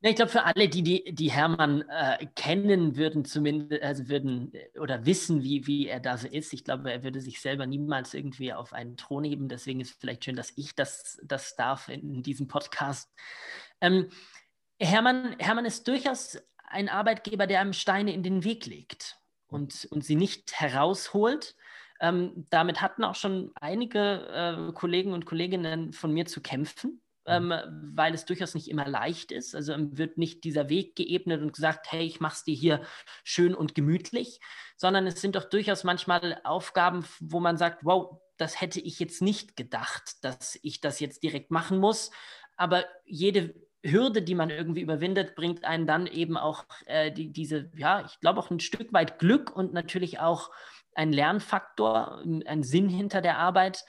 Ja, 0.02 0.10
ich 0.10 0.16
glaube, 0.16 0.30
für 0.30 0.44
alle, 0.44 0.68
die, 0.68 0.82
die, 0.82 1.14
die 1.14 1.30
Hermann 1.30 1.82
äh, 1.88 2.26
kennen 2.34 2.96
würden, 2.96 3.24
zumindest, 3.24 3.82
also 3.82 4.08
würden 4.08 4.52
äh, 4.52 4.78
oder 4.78 5.06
wissen, 5.06 5.42
wie, 5.42 5.66
wie 5.66 5.88
er 5.88 6.00
da 6.00 6.18
so 6.18 6.28
ist, 6.28 6.52
ich 6.52 6.64
glaube, 6.64 6.92
er 6.92 7.02
würde 7.02 7.20
sich 7.20 7.40
selber 7.40 7.66
niemals 7.66 8.12
irgendwie 8.12 8.52
auf 8.52 8.74
einen 8.74 8.98
Thron 8.98 9.24
heben. 9.24 9.48
Deswegen 9.48 9.80
ist 9.80 9.92
es 9.92 9.96
vielleicht 9.96 10.24
schön, 10.24 10.36
dass 10.36 10.52
ich 10.56 10.74
das, 10.74 11.18
das 11.24 11.56
darf 11.56 11.88
in, 11.88 12.22
diesem 12.22 12.46
Podcast. 12.46 13.10
Ähm, 13.80 14.10
Hermann, 14.78 15.34
Hermann 15.38 15.64
ist 15.64 15.88
durchaus 15.88 16.38
ein 16.68 16.90
Arbeitgeber, 16.90 17.46
der 17.46 17.60
einem 17.60 17.72
Steine 17.72 18.12
in 18.12 18.22
den 18.22 18.44
Weg 18.44 18.66
legt 18.66 19.16
und, 19.46 19.86
und 19.90 20.04
sie 20.04 20.16
nicht 20.16 20.60
herausholt. 20.60 21.56
Ähm, 22.00 22.46
damit 22.50 22.82
hatten 22.82 23.02
auch 23.02 23.14
schon 23.14 23.50
einige 23.54 24.68
äh, 24.68 24.72
Kollegen 24.74 25.14
und 25.14 25.24
Kolleginnen 25.24 25.94
von 25.94 26.12
mir 26.12 26.26
zu 26.26 26.42
kämpfen 26.42 27.00
ähm, 27.26 27.52
weil 27.94 28.14
es 28.14 28.24
durchaus 28.24 28.54
nicht 28.54 28.68
immer 28.68 28.86
leicht 28.86 29.32
ist. 29.32 29.54
Also 29.54 29.74
wird 29.76 30.18
nicht 30.18 30.44
dieser 30.44 30.68
Weg 30.68 30.96
geebnet 30.96 31.42
und 31.42 31.52
gesagt, 31.52 31.90
hey, 31.90 32.04
ich 32.04 32.20
mache 32.20 32.34
es 32.34 32.44
dir 32.44 32.54
hier 32.54 32.82
schön 33.24 33.54
und 33.54 33.74
gemütlich, 33.74 34.40
sondern 34.76 35.06
es 35.06 35.20
sind 35.20 35.36
doch 35.36 35.44
durchaus 35.44 35.84
manchmal 35.84 36.40
Aufgaben, 36.44 37.04
wo 37.20 37.40
man 37.40 37.56
sagt, 37.56 37.84
wow, 37.84 38.20
das 38.36 38.60
hätte 38.60 38.80
ich 38.80 38.98
jetzt 39.00 39.22
nicht 39.22 39.56
gedacht, 39.56 40.22
dass 40.22 40.58
ich 40.62 40.80
das 40.80 41.00
jetzt 41.00 41.22
direkt 41.22 41.50
machen 41.50 41.78
muss. 41.78 42.10
Aber 42.56 42.84
jede 43.04 43.54
Hürde, 43.84 44.22
die 44.22 44.34
man 44.34 44.50
irgendwie 44.50 44.80
überwindet, 44.80 45.34
bringt 45.34 45.64
einen 45.64 45.86
dann 45.86 46.06
eben 46.06 46.36
auch 46.36 46.64
äh, 46.86 47.12
die, 47.12 47.32
diese, 47.32 47.70
ja, 47.76 48.04
ich 48.04 48.20
glaube 48.20 48.40
auch 48.40 48.50
ein 48.50 48.60
Stück 48.60 48.92
weit 48.92 49.18
Glück 49.18 49.54
und 49.54 49.72
natürlich 49.72 50.18
auch 50.20 50.50
ein 50.94 51.12
Lernfaktor, 51.12 52.22
ein 52.46 52.62
Sinn 52.62 52.88
hinter 52.88 53.20
der 53.20 53.38
Arbeit. 53.38 53.84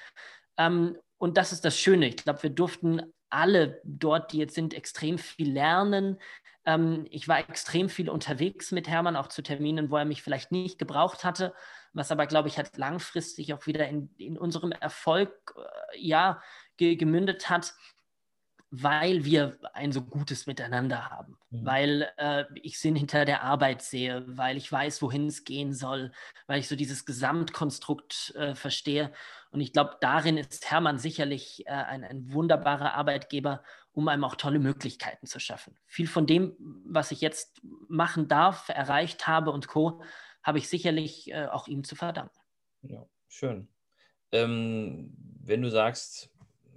Ähm, 0.57 0.97
und 1.17 1.37
das 1.37 1.51
ist 1.51 1.65
das 1.65 1.79
Schöne. 1.79 2.07
Ich 2.07 2.17
glaube, 2.17 2.43
wir 2.43 2.49
durften 2.49 3.13
alle 3.29 3.81
dort, 3.83 4.31
die 4.31 4.37
jetzt 4.37 4.55
sind, 4.55 4.73
extrem 4.73 5.17
viel 5.17 5.51
lernen. 5.51 6.19
Ähm, 6.65 7.05
ich 7.09 7.27
war 7.27 7.39
extrem 7.39 7.89
viel 7.89 8.09
unterwegs 8.09 8.71
mit 8.71 8.87
Hermann, 8.87 9.15
auch 9.15 9.27
zu 9.27 9.41
Terminen, 9.41 9.89
wo 9.89 9.97
er 9.97 10.05
mich 10.05 10.21
vielleicht 10.21 10.51
nicht 10.51 10.79
gebraucht 10.79 11.23
hatte, 11.23 11.53
was 11.93 12.11
aber, 12.11 12.27
glaube 12.27 12.47
ich, 12.47 12.57
hat 12.57 12.77
langfristig 12.77 13.53
auch 13.53 13.65
wieder 13.67 13.87
in, 13.87 14.09
in 14.17 14.37
unserem 14.37 14.71
Erfolg 14.71 15.55
äh, 15.57 15.99
ja, 15.99 16.41
ge 16.77 16.95
gemündet 16.95 17.49
hat 17.49 17.73
weil 18.69 19.23
wir 19.23 19.57
ein 19.73 19.91
so 19.91 20.01
gutes 20.01 20.45
Miteinander 20.45 21.09
haben, 21.09 21.37
mhm. 21.49 21.65
weil 21.65 22.09
äh, 22.17 22.45
ich 22.55 22.79
Sinn 22.79 22.95
hinter 22.95 23.25
der 23.25 23.43
Arbeit 23.43 23.81
sehe, 23.81 24.23
weil 24.27 24.57
ich 24.57 24.71
weiß, 24.71 25.01
wohin 25.01 25.27
es 25.27 25.45
gehen 25.45 25.73
soll, 25.73 26.11
weil 26.47 26.59
ich 26.59 26.67
so 26.67 26.75
dieses 26.75 27.05
Gesamtkonstrukt 27.05 28.33
äh, 28.35 28.55
verstehe. 28.55 29.13
Und 29.51 29.61
ich 29.61 29.71
glaube, 29.71 29.97
darin 30.01 30.37
ist 30.37 30.69
Hermann 30.69 30.99
sicherlich 30.99 31.65
äh, 31.65 31.71
ein, 31.71 32.03
ein 32.03 32.33
wunderbarer 32.33 32.93
Arbeitgeber 32.93 33.63
um 33.97 34.07
einem 34.09 34.25
auch 34.25 34.35
tolle 34.35 34.59
Möglichkeiten 34.59 35.25
zu 35.25 35.39
schaffen. 35.39 35.75
Viel 35.87 36.07
von 36.07 36.27
dem, 36.27 36.55
was 36.85 37.09
ich 37.09 37.19
jetzt 37.19 37.59
machen 37.87 38.27
darf, 38.27 38.69
erreicht 38.69 39.25
habe 39.25 39.49
und 39.49 39.67
Co., 39.67 40.03
habe 40.43 40.59
ich 40.59 40.69
sicherlich 40.69 41.31
äh, 41.31 41.47
auch 41.47 41.67
ihm 41.67 41.83
zu 41.83 41.95
verdanken. 41.95 42.39
Ja, 42.83 43.07
schön. 43.27 43.67
Ähm, 44.31 45.15
wenn 45.41 45.63
du 45.63 45.71
sagst, 45.71 46.29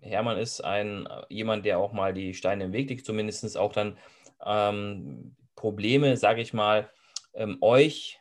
Hermann 0.02 0.38
ist 0.38 0.60
ein 0.62 1.08
jemand, 1.28 1.64
der 1.64 1.78
auch 1.78 1.92
mal 1.92 2.12
die 2.12 2.34
Steine 2.34 2.64
im 2.64 2.72
Weg 2.72 2.88
legt, 2.88 3.06
zumindest 3.06 3.56
auch 3.56 3.72
dann 3.72 3.98
ähm, 4.44 5.36
Probleme, 5.56 6.16
sage 6.16 6.40
ich 6.40 6.52
mal, 6.52 6.90
ähm, 7.34 7.58
euch 7.60 8.20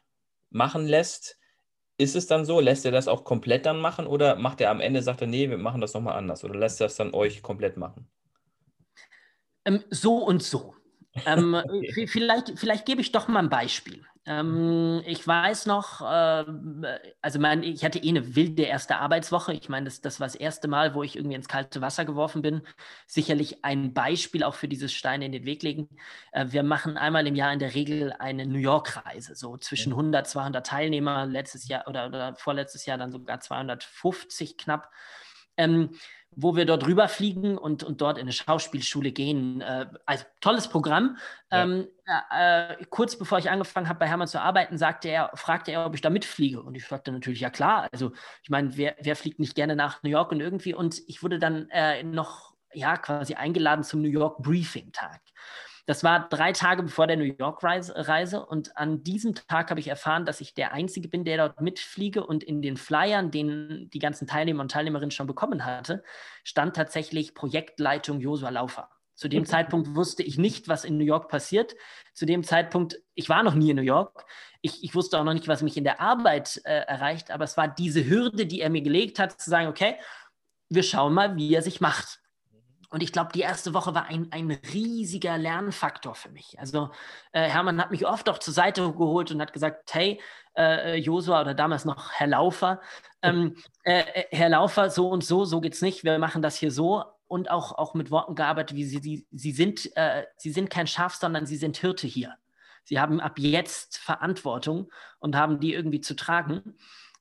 machen 0.49 0.85
lässt. 0.85 1.39
Ist 1.97 2.15
es 2.15 2.27
dann 2.27 2.45
so? 2.45 2.59
Lässt 2.59 2.85
er 2.85 2.91
das 2.91 3.07
auch 3.07 3.23
komplett 3.23 3.65
dann 3.65 3.79
machen 3.79 4.07
oder 4.07 4.35
macht 4.35 4.61
er 4.61 4.71
am 4.71 4.79
Ende, 4.79 5.01
sagt 5.01 5.21
er, 5.21 5.27
nee, 5.27 5.49
wir 5.49 5.57
machen 5.57 5.81
das 5.81 5.93
nochmal 5.93 6.15
anders 6.15 6.43
oder 6.43 6.57
lässt 6.57 6.81
er 6.81 6.87
das 6.87 6.95
dann 6.95 7.13
euch 7.13 7.41
komplett 7.41 7.77
machen? 7.77 8.09
Ähm, 9.65 9.83
so 9.89 10.17
und 10.17 10.41
so. 10.41 10.75
Ähm, 11.25 11.61
vielleicht, 12.07 12.57
vielleicht 12.57 12.85
gebe 12.85 13.01
ich 13.01 13.11
doch 13.11 13.27
mal 13.27 13.39
ein 13.39 13.49
Beispiel. 13.49 14.05
Ähm, 14.25 15.01
ich 15.07 15.25
weiß 15.25 15.65
noch, 15.65 16.01
äh, 16.01 16.45
also 17.21 17.39
mein, 17.39 17.63
ich 17.63 17.83
hatte 17.83 17.97
eh 17.97 18.09
eine 18.09 18.35
wilde 18.35 18.63
erste 18.63 18.97
Arbeitswoche. 18.97 19.53
Ich 19.53 19.69
meine, 19.69 19.85
das, 19.85 20.01
das 20.01 20.19
war 20.19 20.27
das 20.27 20.35
erste 20.35 20.67
Mal, 20.67 20.93
wo 20.93 21.01
ich 21.01 21.15
irgendwie 21.15 21.35
ins 21.35 21.47
kalte 21.47 21.81
Wasser 21.81 22.05
geworfen 22.05 22.43
bin. 22.43 22.61
Sicherlich 23.07 23.63
ein 23.65 23.93
Beispiel 23.93 24.43
auch 24.43 24.53
für 24.53 24.67
dieses 24.67 24.93
Stein 24.93 25.23
in 25.23 25.31
den 25.31 25.45
Weg 25.45 25.63
legen. 25.63 25.89
Äh, 26.31 26.47
wir 26.49 26.61
machen 26.61 26.97
einmal 26.97 27.25
im 27.25 27.35
Jahr 27.35 27.51
in 27.53 27.59
der 27.59 27.73
Regel 27.73 28.13
eine 28.19 28.45
New 28.45 28.59
York-Reise, 28.59 29.35
so 29.35 29.57
zwischen 29.57 29.93
100, 29.93 30.27
200 30.27 30.65
Teilnehmer. 30.65 31.25
Letztes 31.25 31.67
Jahr 31.67 31.87
oder, 31.87 32.07
oder 32.07 32.35
vorletztes 32.35 32.85
Jahr 32.85 32.99
dann 32.99 33.11
sogar 33.11 33.39
250 33.39 34.57
knapp. 34.57 34.91
Ähm, 35.57 35.89
wo 36.35 36.55
wir 36.55 36.65
dort 36.65 36.85
rüberfliegen 36.85 37.57
und, 37.57 37.83
und 37.83 38.01
dort 38.01 38.17
in 38.17 38.23
eine 38.23 38.31
Schauspielschule 38.31 39.11
gehen. 39.11 39.61
Äh, 39.61 39.87
also 40.05 40.25
tolles 40.41 40.67
Programm. 40.67 41.17
Ja. 41.51 41.63
Ähm, 41.63 41.87
äh, 42.31 42.85
kurz 42.89 43.17
bevor 43.17 43.39
ich 43.39 43.49
angefangen 43.49 43.89
habe, 43.89 43.99
bei 43.99 44.07
Hermann 44.07 44.27
zu 44.27 44.41
arbeiten, 44.41 44.77
sagte 44.77 45.09
er, 45.09 45.31
fragte 45.33 45.71
er, 45.71 45.85
ob 45.85 45.95
ich 45.95 46.01
da 46.01 46.09
mitfliege. 46.09 46.61
Und 46.61 46.75
ich 46.75 46.87
sagte 46.87 47.11
natürlich, 47.11 47.39
ja 47.39 47.49
klar. 47.49 47.87
Also 47.91 48.11
ich 48.43 48.49
meine, 48.49 48.77
wer, 48.77 48.95
wer 49.01 49.15
fliegt 49.15 49.39
nicht 49.39 49.55
gerne 49.55 49.75
nach 49.75 50.03
New 50.03 50.09
York 50.09 50.31
und 50.31 50.39
irgendwie? 50.39 50.73
Und 50.73 51.01
ich 51.07 51.23
wurde 51.23 51.39
dann 51.39 51.69
äh, 51.69 52.03
noch 52.03 52.53
ja 52.73 52.97
quasi 52.97 53.33
eingeladen 53.33 53.83
zum 53.83 54.01
New 54.01 54.09
York 54.09 54.37
Briefing 54.41 54.91
Tag. 54.91 55.21
Das 55.89 56.03
war 56.03 56.29
drei 56.29 56.51
Tage 56.51 56.83
bevor 56.83 57.07
der 57.07 57.17
New 57.17 57.23
York-Reise 57.23 58.45
und 58.45 58.77
an 58.77 59.03
diesem 59.03 59.33
Tag 59.33 59.71
habe 59.71 59.79
ich 59.79 59.87
erfahren, 59.87 60.23
dass 60.23 60.39
ich 60.39 60.53
der 60.53 60.71
Einzige 60.71 61.07
bin, 61.07 61.25
der 61.25 61.37
dort 61.37 61.61
mitfliege 61.61 62.23
und 62.23 62.43
in 62.43 62.61
den 62.61 62.77
Flyern, 62.77 63.31
den 63.31 63.89
die 63.91 63.97
ganzen 63.97 64.27
Teilnehmer 64.27 64.61
und 64.61 64.69
Teilnehmerinnen 64.69 65.09
schon 65.09 65.25
bekommen 65.25 65.65
hatte, 65.65 66.03
stand 66.43 66.75
tatsächlich 66.75 67.33
Projektleitung 67.33 68.19
Josua 68.19 68.49
Laufer. 68.49 68.91
Zu 69.15 69.29
dem 69.29 69.45
Zeitpunkt 69.45 69.95
wusste 69.95 70.21
ich 70.21 70.37
nicht, 70.37 70.67
was 70.67 70.85
in 70.85 70.95
New 70.95 71.05
York 71.05 71.27
passiert. 71.27 71.75
Zu 72.13 72.27
dem 72.27 72.43
Zeitpunkt, 72.43 73.01
ich 73.15 73.27
war 73.27 73.41
noch 73.41 73.55
nie 73.55 73.71
in 73.71 73.77
New 73.77 73.81
York. 73.81 74.27
Ich, 74.61 74.83
ich 74.83 74.93
wusste 74.93 75.17
auch 75.19 75.23
noch 75.23 75.33
nicht, 75.33 75.47
was 75.47 75.63
mich 75.63 75.75
in 75.75 75.85
der 75.85 75.99
Arbeit 75.99 76.61
äh, 76.65 76.81
erreicht, 76.81 77.31
aber 77.31 77.45
es 77.45 77.57
war 77.57 77.67
diese 77.67 78.07
Hürde, 78.07 78.45
die 78.45 78.61
er 78.61 78.69
mir 78.69 78.83
gelegt 78.83 79.17
hat, 79.17 79.41
zu 79.41 79.49
sagen, 79.49 79.67
okay, 79.67 79.95
wir 80.69 80.83
schauen 80.83 81.15
mal, 81.15 81.35
wie 81.35 81.51
er 81.51 81.63
sich 81.63 81.81
macht. 81.81 82.19
Und 82.89 83.03
ich 83.03 83.11
glaube, 83.11 83.31
die 83.33 83.41
erste 83.41 83.73
Woche 83.73 83.93
war 83.93 84.05
ein, 84.05 84.29
ein 84.31 84.51
riesiger 84.73 85.37
Lernfaktor 85.37 86.15
für 86.15 86.29
mich. 86.29 86.59
Also 86.59 86.89
äh, 87.31 87.43
Hermann 87.43 87.79
hat 87.79 87.91
mich 87.91 88.07
oft 88.07 88.27
auch 88.29 88.39
zur 88.39 88.53
Seite 88.53 88.81
geholt 88.93 89.31
und 89.31 89.41
hat 89.41 89.53
gesagt, 89.53 89.93
hey, 89.93 90.19
äh, 90.57 90.97
Josua 90.97 91.41
oder 91.41 91.53
damals 91.53 91.85
noch 91.85 92.11
Herr 92.13 92.27
Laufer, 92.27 92.81
ähm, 93.21 93.55
äh, 93.83 93.99
äh, 93.99 94.25
Herr 94.31 94.49
Laufer, 94.49 94.89
so 94.89 95.09
und 95.09 95.23
so, 95.23 95.45
so 95.45 95.61
geht's 95.61 95.81
nicht, 95.81 96.03
wir 96.03 96.17
machen 96.19 96.41
das 96.41 96.57
hier 96.57 96.71
so. 96.71 97.03
Und 97.27 97.51
auch, 97.51 97.73
auch 97.73 97.93
mit 97.93 98.09
Worten 98.09 98.33
gearbeitet, 98.33 98.75
wie 98.75 98.85
sie, 98.85 98.97
sie, 98.97 99.27
sie, 99.31 99.51
sind, 99.51 99.95
äh, 99.95 100.25
sie 100.37 100.49
sind 100.49 100.71
kein 100.71 100.87
Schaf, 100.87 101.13
sondern 101.13 101.45
sie 101.45 101.57
sind 101.57 101.77
Hirte 101.77 102.07
hier. 102.07 102.35
Sie 102.83 102.99
haben 102.99 103.19
ab 103.19 103.37
jetzt 103.37 103.99
Verantwortung 103.99 104.91
und 105.19 105.35
haben 105.35 105.59
die 105.59 105.75
irgendwie 105.75 106.01
zu 106.01 106.15
tragen. 106.15 106.75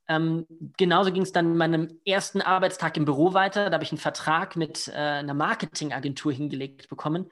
Ähm, 0.08 0.46
genauso 0.76 1.12
ging 1.12 1.22
es 1.22 1.32
dann 1.32 1.52
in 1.52 1.56
meinem 1.56 2.00
ersten 2.04 2.40
Arbeitstag 2.40 2.96
im 2.96 3.04
Büro 3.04 3.34
weiter. 3.34 3.66
Da 3.66 3.74
habe 3.74 3.84
ich 3.84 3.92
einen 3.92 3.98
Vertrag 3.98 4.56
mit 4.56 4.88
äh, 4.88 4.92
einer 4.92 5.34
Marketingagentur 5.34 6.32
hingelegt 6.32 6.88
bekommen. 6.88 7.30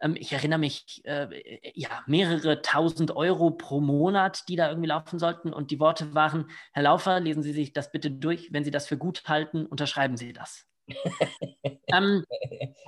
Ähm, 0.00 0.14
ich 0.16 0.32
erinnere 0.32 0.60
mich, 0.60 1.02
äh, 1.04 1.28
ja, 1.74 2.04
mehrere 2.06 2.62
tausend 2.62 3.16
Euro 3.16 3.50
pro 3.50 3.80
Monat, 3.80 4.48
die 4.48 4.56
da 4.56 4.68
irgendwie 4.68 4.88
laufen 4.88 5.18
sollten. 5.18 5.52
Und 5.52 5.70
die 5.70 5.80
Worte 5.80 6.14
waren, 6.14 6.48
Herr 6.72 6.84
Laufer, 6.84 7.18
lesen 7.18 7.42
Sie 7.42 7.52
sich 7.52 7.72
das 7.72 7.90
bitte 7.90 8.10
durch. 8.10 8.52
Wenn 8.52 8.64
Sie 8.64 8.70
das 8.70 8.86
für 8.86 8.96
gut 8.96 9.24
halten, 9.26 9.66
unterschreiben 9.66 10.16
Sie 10.16 10.32
das. 10.32 10.64
ähm, 11.88 12.24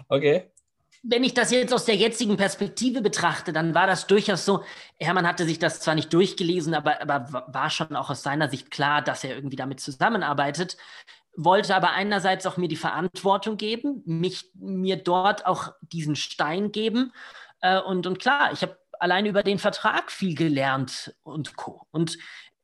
okay 0.09 0.53
wenn 1.03 1.25
ich 1.25 1.35
das 1.35 1.51
jetzt 1.51 1.73
aus 1.73 1.85
der 1.85 1.97
jetzigen 1.97 2.37
Perspektive 2.37 3.03
betrachte, 3.03 3.53
dann 3.53 3.75
war 3.75 3.87
das 3.87 4.07
durchaus 4.07 4.45
so, 4.45 4.65
Hermann 4.99 5.27
hatte 5.27 5.45
sich 5.45 5.59
das 5.59 5.81
zwar 5.81 5.95
nicht 5.95 6.13
durchgelesen, 6.13 6.75
aber, 6.75 7.01
aber 7.01 7.47
war 7.49 7.71
schon 7.71 7.95
auch 7.97 8.11
aus 8.11 8.23
seiner 8.23 8.49
Sicht 8.49 8.71
klar, 8.71 9.03
dass 9.03 9.25
er 9.25 9.35
irgendwie 9.35 9.57
damit 9.57 9.81
zusammenarbeitet, 9.81 10.77
wollte 11.37 11.77
aber 11.77 11.91
einerseits 11.91 12.47
auch 12.47 12.57
mir 12.57 12.69
die 12.69 12.77
Verantwortung 12.77 13.57
geben, 13.57 14.03
mich, 14.07 14.51
mir 14.55 14.97
dort 14.97 15.47
auch 15.47 15.73
diesen 15.81 16.17
Stein 16.17 16.73
geben. 16.73 17.13
Äh, 17.61 17.81
und, 17.81 18.07
und 18.07 18.19
klar, 18.19 18.53
ich 18.53 18.63
habe 18.63 18.77
allein 18.99 19.27
über 19.27 19.45
den 19.45 19.61
Vertrag 19.61 20.11
viel 20.11 20.35
gelernt 20.35 21.15
und 21.23 21.57
Co. 21.57 21.87
Und 21.93 22.19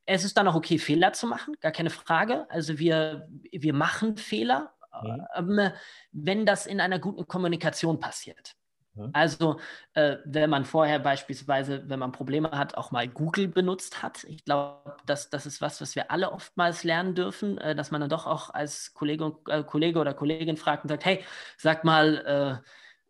es 0.07 0.25
ist 0.25 0.37
dann 0.37 0.49
auch 0.49 0.55
okay, 0.55 0.79
Fehler 0.79 1.13
zu 1.13 1.27
machen, 1.27 1.57
gar 1.61 1.73
keine 1.73 1.91
Frage. 1.91 2.47
Also 2.51 2.79
wir, 2.79 3.29
wir 3.51 3.73
machen 3.73 4.17
Fehler 4.17 4.74
Mhm. 5.03 5.27
Ähm, 5.35 5.71
wenn 6.13 6.47
das 6.47 6.67
in 6.67 6.81
einer 6.81 6.99
guten 6.99 7.27
Kommunikation 7.27 8.01
passiert. 8.01 8.55
Mhm. 8.95 9.11
Also, 9.13 9.59
äh, 9.95 10.19
wenn 10.25 10.51
man 10.51 10.65
vorher 10.65 10.99
beispielsweise, 10.99 11.89
wenn 11.89 11.99
man 11.99 12.13
Probleme 12.13 12.51
hat, 12.53 12.77
auch 12.77 12.91
mal 12.91 13.09
Google 13.09 13.49
benutzt 13.49 14.03
hat. 14.03 14.25
Ich 14.25 14.45
glaube, 14.45 14.97
das, 15.07 15.31
das 15.31 15.47
ist 15.47 15.61
was, 15.61 15.81
was 15.81 15.97
wir 15.97 16.11
alle 16.11 16.33
oftmals 16.33 16.85
lernen 16.85 17.15
dürfen, 17.15 17.59
äh, 17.59 17.75
dass 17.75 17.91
man 17.91 18.01
dann 18.01 18.11
doch 18.11 18.27
auch 18.27 18.51
als 18.51 18.95
Kollege, 18.95 19.37
äh, 19.49 19.65
Kollege 19.65 19.99
oder 19.99 20.15
Kollegin 20.15 20.57
fragt 20.57 20.85
und 20.85 20.89
sagt, 20.89 21.05
hey, 21.05 21.25
sag 21.57 21.85
mal, 21.85 22.63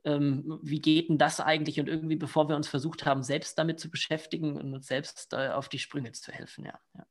äh, 0.05 0.11
ähm, 0.11 0.59
wie 0.63 0.81
geht 0.81 1.09
denn 1.09 1.19
das 1.19 1.41
eigentlich? 1.41 1.81
Und 1.81 1.89
irgendwie, 1.89 2.17
bevor 2.17 2.49
wir 2.49 2.57
uns 2.57 2.69
versucht 2.69 3.07
haben, 3.07 3.23
selbst 3.23 3.59
damit 3.59 3.81
zu 3.81 3.91
beschäftigen 3.91 4.57
und 4.57 4.75
uns 4.75 4.87
selbst 4.87 5.33
äh, 5.33 5.49
auf 5.49 5.69
die 5.69 5.79
Sprünge 5.79 6.13
zu 6.13 6.33
helfen, 6.33 6.67
ja. 6.67 6.79
Ja, 6.95 7.07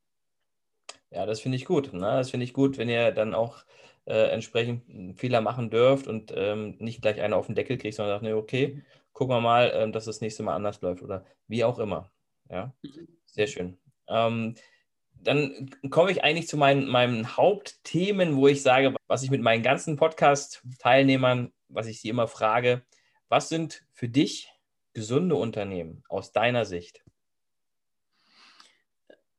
ja 1.12 1.26
das 1.26 1.42
finde 1.42 1.58
ich 1.58 1.66
gut. 1.66 1.94
Ne? 1.94 2.02
Das 2.02 2.32
finde 2.32 2.44
ich 2.44 2.54
gut, 2.54 2.78
wenn 2.78 2.90
ihr 2.90 3.12
dann 3.12 3.34
auch 3.34 3.66
äh, 4.06 4.30
entsprechend 4.30 5.20
Fehler 5.20 5.42
machen 5.42 5.70
dürft 5.70 6.08
und 6.08 6.34
ähm, 6.36 6.76
nicht 6.80 7.02
gleich 7.02 7.22
einer 7.22 7.38
auf 7.38 7.46
den 7.46 7.56
Deckel 7.56 7.78
kriegt, 7.78 7.96
sondern 7.96 8.16
sagt, 8.16 8.24
nee, 8.24 8.34
okay, 8.34 8.82
gucken 9.14 9.36
wir 9.36 9.42
mal, 9.42 9.72
ähm, 9.74 9.92
dass 9.92 10.06
das 10.06 10.22
nächste 10.22 10.44
Mal 10.44 10.56
anders 10.56 10.82
läuft 10.82 11.02
oder 11.02 11.26
wie 11.48 11.64
auch 11.64 11.80
immer. 11.80 12.12
Ja, 12.50 12.74
sehr 13.26 13.48
schön. 13.48 13.78
Ähm, 14.08 14.56
dann 15.14 15.70
komme 15.90 16.12
ich 16.12 16.24
eigentlich 16.24 16.48
zu 16.48 16.58
meinen, 16.58 16.88
meinen 16.88 17.38
Hauptthemen, 17.38 18.36
wo 18.36 18.48
ich 18.48 18.62
sage, 18.62 18.94
was 19.08 19.24
ich 19.24 19.32
mit 19.32 19.42
meinen 19.42 19.64
ganzen 19.64 19.96
Podcast-Teilnehmern, 19.96 21.54
was 21.70 21.88
ich 21.88 22.02
sie 22.02 22.10
immer 22.10 22.28
frage, 22.28 22.84
was 23.30 23.50
sind 23.50 23.86
für 23.92 24.10
dich 24.10 24.50
gesunde 24.94 25.36
Unternehmen 25.36 26.04
aus 26.10 26.34
deiner 26.34 26.66
Sicht? 26.66 27.04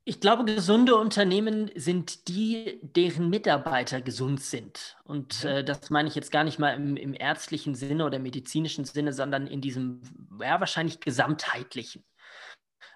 Ich 0.07 0.21
glaube, 0.21 0.45
gesunde 0.45 0.97
Unternehmen 0.97 1.71
sind 1.75 2.29
die, 2.29 2.79
deren 2.83 3.31
Mitarbeiter 3.31 4.03
gesund 4.03 4.43
sind. 4.43 4.99
Und 5.05 5.45
äh, 5.45 5.65
das 5.65 5.89
meine 5.89 6.09
ich 6.09 6.15
jetzt 6.15 6.31
gar 6.31 6.45
nicht 6.45 6.59
mal 6.59 6.75
im, 6.75 6.97
im 6.99 7.15
ärztlichen 7.15 7.75
Sinne 7.75 8.05
oder 8.05 8.19
medizinischen 8.19 8.85
Sinne, 8.85 9.15
sondern 9.15 9.47
in 9.47 9.63
diesem, 9.63 10.03
ja, 10.43 10.61
wahrscheinlich 10.61 11.01
gesamtheitlichen. 11.01 12.05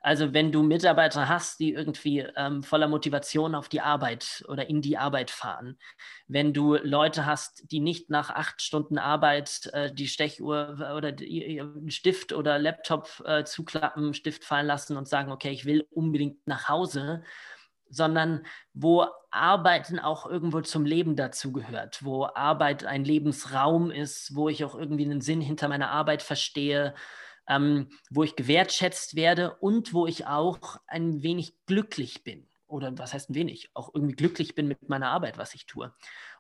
Also 0.03 0.33
wenn 0.33 0.53
du 0.53 0.63
Mitarbeiter 0.63 1.29
hast, 1.29 1.61
die 1.61 1.73
irgendwie 1.73 2.21
ähm, 2.37 2.63
voller 2.63 2.89
Motivation 2.89 3.55
auf 3.55 3.69
die 3.69 3.81
Arbeit 3.81 4.45
oder 4.49 4.69
in 4.69 4.81
die 4.81 4.97
Arbeit 4.97 5.31
fahren, 5.31 5.79
wenn 6.27 6.53
du 6.53 6.77
Leute 6.77 7.27
hast, 7.27 7.71
die 7.71 7.81
nicht 7.81 8.11
nach 8.11 8.31
acht 8.31 8.63
Stunden 8.63 8.99
Arbeit 8.99 9.69
äh, 9.73 9.93
die 9.93 10.09
Stechuhr 10.09 10.79
oder 10.97 11.09
einen 11.09 11.91
Stift 11.91 12.33
oder 12.33 12.59
Laptop 12.59 13.23
äh, 13.25 13.45
zuklappen, 13.45 14.15
Stift 14.15 14.45
fallen 14.45 14.67
lassen 14.67 14.97
und 14.97 15.09
sagen, 15.09 15.33
okay, 15.33 15.51
ich 15.51 15.65
will 15.65 15.87
unbedingt 15.91 16.47
nach 16.47 16.69
Hause, 16.69 17.23
sondern 17.91 18.45
wo 18.75 19.07
Arbeiten 19.31 19.99
auch 19.99 20.27
irgendwo 20.27 20.61
zum 20.61 20.85
Leben 20.85 21.17
dazugehört, 21.17 22.05
wo 22.05 22.27
Arbeit 22.27 22.85
ein 22.85 23.05
Lebensraum 23.05 23.91
ist, 23.91 24.35
wo 24.35 24.49
ich 24.49 24.65
auch 24.65 24.75
irgendwie 24.75 25.05
einen 25.05 25.21
Sinn 25.21 25.41
hinter 25.41 25.69
meiner 25.69 25.91
Arbeit 25.91 26.23
verstehe, 26.23 26.95
ähm, 27.49 27.89
wo 28.11 28.23
ich 28.23 28.37
gewertschätzt 28.37 29.17
werde 29.17 29.57
und 29.57 29.93
wo 29.93 30.07
ich 30.07 30.27
auch 30.27 30.77
ein 30.87 31.23
wenig 31.23 31.55
glücklich 31.67 32.23
bin. 32.23 32.49
Oder 32.69 32.97
was 32.99 33.15
heißt 33.15 33.31
ein 33.31 33.35
wenig? 33.35 33.71
Auch 33.73 33.95
irgendwie 33.95 34.15
glücklich 34.15 34.55
bin 34.55 34.69
mit 34.69 34.91
meiner 34.91 35.09
Arbeit, 35.09 35.39
was 35.39 35.55
ich 35.55 35.65
tue. 35.65 35.91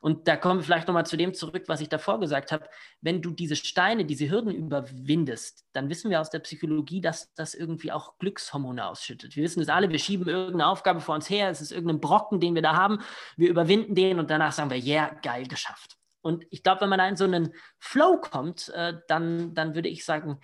Und 0.03 0.29
da 0.29 0.37
kommen 0.37 0.61
wir 0.61 0.65
vielleicht 0.65 0.87
nochmal 0.87 1.07
zu 1.07 1.17
dem 1.17 1.33
zurück, 1.33 1.65
was 1.69 1.81
ich 1.81 1.89
davor 1.89 2.21
gesagt 2.21 2.53
habe. 2.53 2.69
Wenn 3.01 3.23
du 3.23 3.31
diese 3.31 3.57
Steine, 3.57 4.05
diese 4.05 4.29
Hürden 4.29 4.53
überwindest, 4.53 5.65
dann 5.73 5.89
wissen 5.89 6.11
wir 6.11 6.21
aus 6.21 6.29
der 6.29 6.41
Psychologie, 6.41 7.01
dass 7.01 7.33
das 7.33 7.55
irgendwie 7.55 7.93
auch 7.93 8.19
Glückshormone 8.19 8.87
ausschüttet. 8.87 9.37
Wir 9.37 9.43
wissen 9.43 9.63
es 9.63 9.71
alle, 9.71 9.89
wir 9.89 9.99
schieben 9.99 10.29
irgendeine 10.29 10.67
Aufgabe 10.67 11.01
vor 11.01 11.15
uns 11.15 11.31
her, 11.31 11.49
es 11.49 11.63
ist 11.63 11.73
irgendein 11.73 12.01
Brocken, 12.01 12.41
den 12.41 12.55
wir 12.55 12.63
da 12.63 12.77
haben, 12.77 12.99
wir 13.39 13.49
überwinden 13.49 13.95
den 13.95 14.19
und 14.19 14.31
danach 14.31 14.53
sagen 14.53 14.69
wir, 14.69 14.79
ja, 14.79 15.07
yeah, 15.07 15.15
geil 15.23 15.47
geschafft. 15.47 15.97
Und 16.21 16.45
ich 16.51 16.63
glaube, 16.63 16.83
wenn 16.83 16.91
man 16.91 16.99
da 16.99 17.09
in 17.09 17.17
so 17.17 17.25
einen 17.25 17.55
Flow 17.79 18.21
kommt, 18.21 18.69
äh, 18.71 18.95
dann, 19.09 19.55
dann 19.55 19.75
würde 19.75 19.89
ich 19.89 20.05
sagen, 20.05 20.41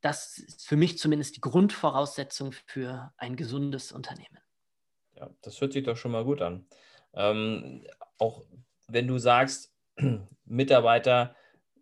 das 0.00 0.38
ist 0.38 0.66
für 0.66 0.76
mich 0.76 0.98
zumindest 0.98 1.36
die 1.36 1.40
Grundvoraussetzung 1.40 2.52
für 2.52 3.12
ein 3.16 3.36
gesundes 3.36 3.92
Unternehmen. 3.92 4.38
Ja, 5.16 5.30
das 5.42 5.60
hört 5.60 5.72
sich 5.72 5.84
doch 5.84 5.96
schon 5.96 6.12
mal 6.12 6.24
gut 6.24 6.40
an. 6.42 6.66
Ähm, 7.14 7.86
auch 8.18 8.44
wenn 8.86 9.08
du 9.08 9.18
sagst, 9.18 9.74
Mitarbeiter 10.44 11.34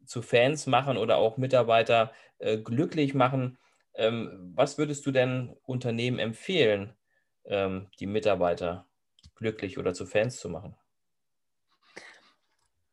zu 0.04 0.22
Fans 0.22 0.66
machen 0.66 0.96
oder 0.96 1.16
auch 1.18 1.36
Mitarbeiter 1.36 2.12
äh, 2.38 2.58
glücklich 2.58 3.14
machen, 3.14 3.58
ähm, 3.94 4.52
was 4.54 4.78
würdest 4.78 5.04
du 5.06 5.10
denn 5.10 5.56
Unternehmen 5.64 6.18
empfehlen, 6.18 6.94
ähm, 7.44 7.88
die 8.00 8.06
Mitarbeiter 8.06 8.86
glücklich 9.34 9.78
oder 9.78 9.94
zu 9.94 10.06
Fans 10.06 10.38
zu 10.38 10.48
machen? 10.48 10.76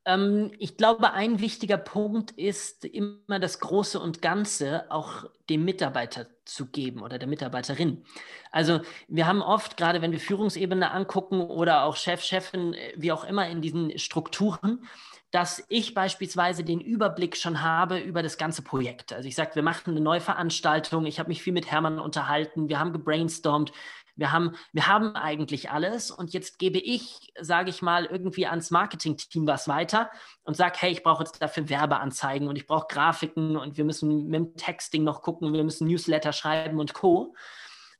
Ähm, 0.05 0.51
ich 0.59 0.77
glaube, 0.77 1.13
ein 1.13 1.39
wichtiger 1.39 1.77
Punkt 1.77 2.31
ist 2.31 2.85
immer 2.85 3.39
das 3.39 3.59
Große 3.59 3.99
und 3.99 4.21
Ganze 4.21 4.85
auch 4.89 5.25
dem 5.49 5.65
Mitarbeiter 5.65 6.27
zu 6.45 6.67
geben 6.67 7.01
oder 7.01 7.17
der 7.17 7.27
Mitarbeiterin. 7.27 8.03
Also 8.51 8.81
wir 9.07 9.27
haben 9.27 9.41
oft, 9.41 9.77
gerade 9.77 10.01
wenn 10.01 10.11
wir 10.11 10.19
Führungsebene 10.19 10.91
angucken 10.91 11.41
oder 11.41 11.83
auch 11.83 11.95
Chef, 11.95 12.21
Chefin, 12.21 12.73
äh, 12.73 12.93
wie 12.95 13.11
auch 13.11 13.23
immer 13.23 13.47
in 13.47 13.61
diesen 13.61 13.97
Strukturen, 13.97 14.85
dass 15.31 15.65
ich 15.67 15.95
beispielsweise 15.95 16.63
den 16.63 16.79
Überblick 16.79 17.35
schon 17.35 17.63
habe 17.63 17.97
über 17.97 18.21
das 18.21 18.37
ganze 18.37 18.61
Projekt. 18.61 19.13
Also 19.13 19.27
ich 19.27 19.33
sage, 19.33 19.55
wir 19.55 19.63
machen 19.63 19.89
eine 19.89 19.99
neue 19.99 20.21
Veranstaltung, 20.21 21.07
ich 21.07 21.17
habe 21.17 21.29
mich 21.29 21.41
viel 21.41 21.53
mit 21.53 21.71
Hermann 21.71 21.97
unterhalten, 21.97 22.69
wir 22.69 22.77
haben 22.77 22.93
gebrainstormt, 22.93 23.71
wir 24.15 24.31
haben, 24.31 24.55
wir 24.73 24.87
haben 24.87 25.15
eigentlich 25.15 25.71
alles 25.71 26.11
und 26.11 26.33
jetzt 26.33 26.59
gebe 26.59 26.77
ich, 26.77 27.33
sage 27.39 27.69
ich 27.69 27.81
mal, 27.81 28.05
irgendwie 28.05 28.45
ans 28.45 28.69
Marketing-Team 28.69 29.47
was 29.47 29.67
weiter 29.67 30.11
und 30.43 30.55
sage, 30.55 30.75
hey, 30.79 30.91
ich 30.91 31.03
brauche 31.03 31.23
jetzt 31.23 31.41
dafür 31.41 31.69
Werbeanzeigen 31.69 32.47
und 32.47 32.55
ich 32.55 32.67
brauche 32.67 32.87
Grafiken 32.87 33.57
und 33.57 33.77
wir 33.77 33.85
müssen 33.85 34.27
mit 34.27 34.35
dem 34.35 34.55
Texting 34.55 35.03
noch 35.03 35.21
gucken, 35.21 35.53
wir 35.53 35.63
müssen 35.63 35.87
Newsletter 35.87 36.33
schreiben 36.33 36.79
und 36.79 36.93
Co. 36.93 37.35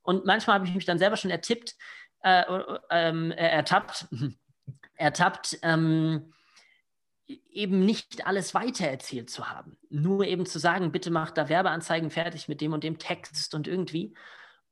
Und 0.04 0.26
manchmal 0.26 0.56
habe 0.56 0.68
ich 0.68 0.76
mich 0.76 0.86
dann 0.86 1.00
selber 1.00 1.18
schon 1.18 1.32
ertippt, 1.32 1.76
äh, 2.24 2.42
äh, 2.42 2.80
äh, 2.92 3.34
ertappt, 3.34 4.08
ertappt, 4.96 5.58
ähm, 5.64 6.32
eben 7.50 7.80
nicht 7.86 8.28
alles 8.28 8.54
weitererzählt 8.54 9.30
zu 9.30 9.50
haben. 9.50 9.78
Nur 9.90 10.26
eben 10.26 10.46
zu 10.46 10.60
sagen, 10.60 10.92
bitte 10.92 11.10
mach 11.10 11.32
da 11.32 11.50
Werbeanzeigen 11.50 12.12
fertig 12.12 12.48
mit 12.48 12.62
dem 12.62 12.74
und 12.74 12.84
dem 12.84 13.00
Text 13.00 13.56
und 13.56 13.68
irgendwie 13.68 14.14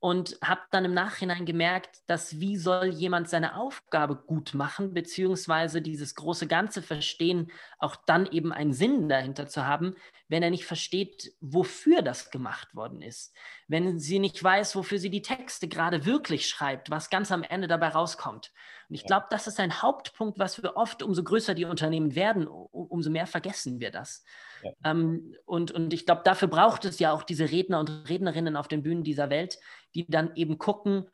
und 0.01 0.35
habe 0.43 0.61
dann 0.71 0.83
im 0.83 0.95
Nachhinein 0.95 1.45
gemerkt, 1.45 1.99
dass 2.07 2.39
wie 2.39 2.57
soll 2.57 2.87
jemand 2.87 3.29
seine 3.29 3.55
Aufgabe 3.55 4.15
gut 4.15 4.55
machen, 4.55 4.95
beziehungsweise 4.95 5.79
dieses 5.79 6.15
große 6.15 6.47
Ganze 6.47 6.81
verstehen, 6.81 7.51
auch 7.77 7.95
dann 8.07 8.25
eben 8.25 8.51
einen 8.51 8.73
Sinn 8.73 9.09
dahinter 9.09 9.47
zu 9.47 9.67
haben, 9.67 9.95
wenn 10.27 10.41
er 10.41 10.49
nicht 10.49 10.65
versteht, 10.65 11.35
wofür 11.39 12.01
das 12.01 12.31
gemacht 12.31 12.73
worden 12.73 13.03
ist. 13.03 13.35
Wenn 13.67 13.99
sie 13.99 14.17
nicht 14.17 14.43
weiß, 14.43 14.75
wofür 14.75 14.97
sie 14.97 15.11
die 15.11 15.21
Texte 15.21 15.67
gerade 15.67 16.03
wirklich 16.03 16.49
schreibt, 16.49 16.89
was 16.89 17.11
ganz 17.11 17.31
am 17.31 17.43
Ende 17.43 17.67
dabei 17.67 17.89
rauskommt. 17.89 18.51
Und 18.89 18.95
ich 18.95 19.05
glaube, 19.05 19.27
das 19.29 19.45
ist 19.45 19.59
ein 19.59 19.83
Hauptpunkt, 19.83 20.39
was 20.39 20.63
wir 20.63 20.77
oft, 20.77 21.03
umso 21.03 21.23
größer 21.23 21.53
die 21.53 21.65
Unternehmen 21.65 22.15
werden, 22.15 22.47
umso 22.47 23.11
mehr 23.11 23.27
vergessen 23.27 23.79
wir 23.79 23.91
das. 23.91 24.23
Ja. 24.63 24.71
Ähm, 24.83 25.35
und, 25.45 25.71
und 25.71 25.93
ich 25.93 26.05
glaube, 26.05 26.21
dafür 26.23 26.47
braucht 26.47 26.85
es 26.85 26.99
ja 26.99 27.11
auch 27.11 27.23
diese 27.23 27.49
Redner 27.49 27.79
und 27.79 27.89
Rednerinnen 28.09 28.55
auf 28.55 28.67
den 28.67 28.83
Bühnen 28.83 29.03
dieser 29.03 29.29
Welt, 29.29 29.59
die 29.95 30.05
dann 30.09 30.35
eben 30.35 30.57
gucken 30.57 31.07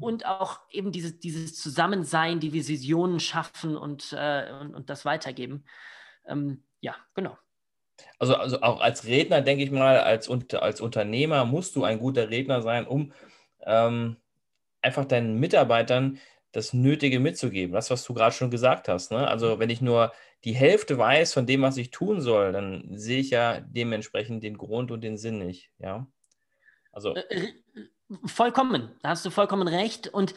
und 0.00 0.26
auch 0.26 0.60
eben 0.70 0.92
dieses, 0.92 1.18
dieses 1.18 1.56
Zusammensein, 1.56 2.40
die 2.40 2.52
Visionen 2.52 3.20
schaffen 3.20 3.76
und, 3.76 4.12
äh, 4.12 4.50
und, 4.60 4.74
und, 4.74 4.90
das 4.90 5.04
weitergeben. 5.04 5.64
Ähm, 6.26 6.64
ja, 6.80 6.96
genau. 7.14 7.36
Also, 8.18 8.34
also 8.34 8.60
auch 8.62 8.80
als 8.80 9.04
Redner, 9.04 9.40
denke 9.40 9.64
ich 9.64 9.70
mal, 9.70 10.00
als, 10.00 10.28
als 10.28 10.80
Unternehmer 10.80 11.44
musst 11.44 11.76
du 11.76 11.84
ein 11.84 12.00
guter 12.00 12.30
Redner 12.30 12.60
sein, 12.62 12.86
um 12.86 13.12
ähm, 13.64 14.16
einfach 14.82 15.04
deinen 15.04 15.38
Mitarbeitern 15.38 16.18
das 16.52 16.72
Nötige 16.72 17.20
mitzugeben. 17.20 17.72
Das, 17.72 17.90
was 17.90 18.04
du 18.04 18.14
gerade 18.14 18.34
schon 18.34 18.50
gesagt 18.50 18.88
hast. 18.88 19.10
Ne? 19.10 19.26
Also 19.26 19.58
wenn 19.58 19.70
ich 19.70 19.80
nur 19.80 20.12
die 20.44 20.54
Hälfte 20.54 20.98
weiß 20.98 21.32
von 21.32 21.46
dem, 21.46 21.62
was 21.62 21.76
ich 21.76 21.90
tun 21.90 22.20
soll, 22.20 22.52
dann 22.52 22.96
sehe 22.96 23.20
ich 23.20 23.30
ja 23.30 23.60
dementsprechend 23.60 24.42
den 24.42 24.58
Grund 24.58 24.90
und 24.90 25.00
den 25.00 25.16
Sinn 25.16 25.38
nicht. 25.38 25.70
Ja. 25.78 26.06
Also. 26.92 27.14
Äh, 27.14 27.54
vollkommen, 28.26 28.90
da 29.02 29.10
hast 29.10 29.24
du 29.24 29.30
vollkommen 29.30 29.68
recht. 29.68 30.08
Und 30.08 30.34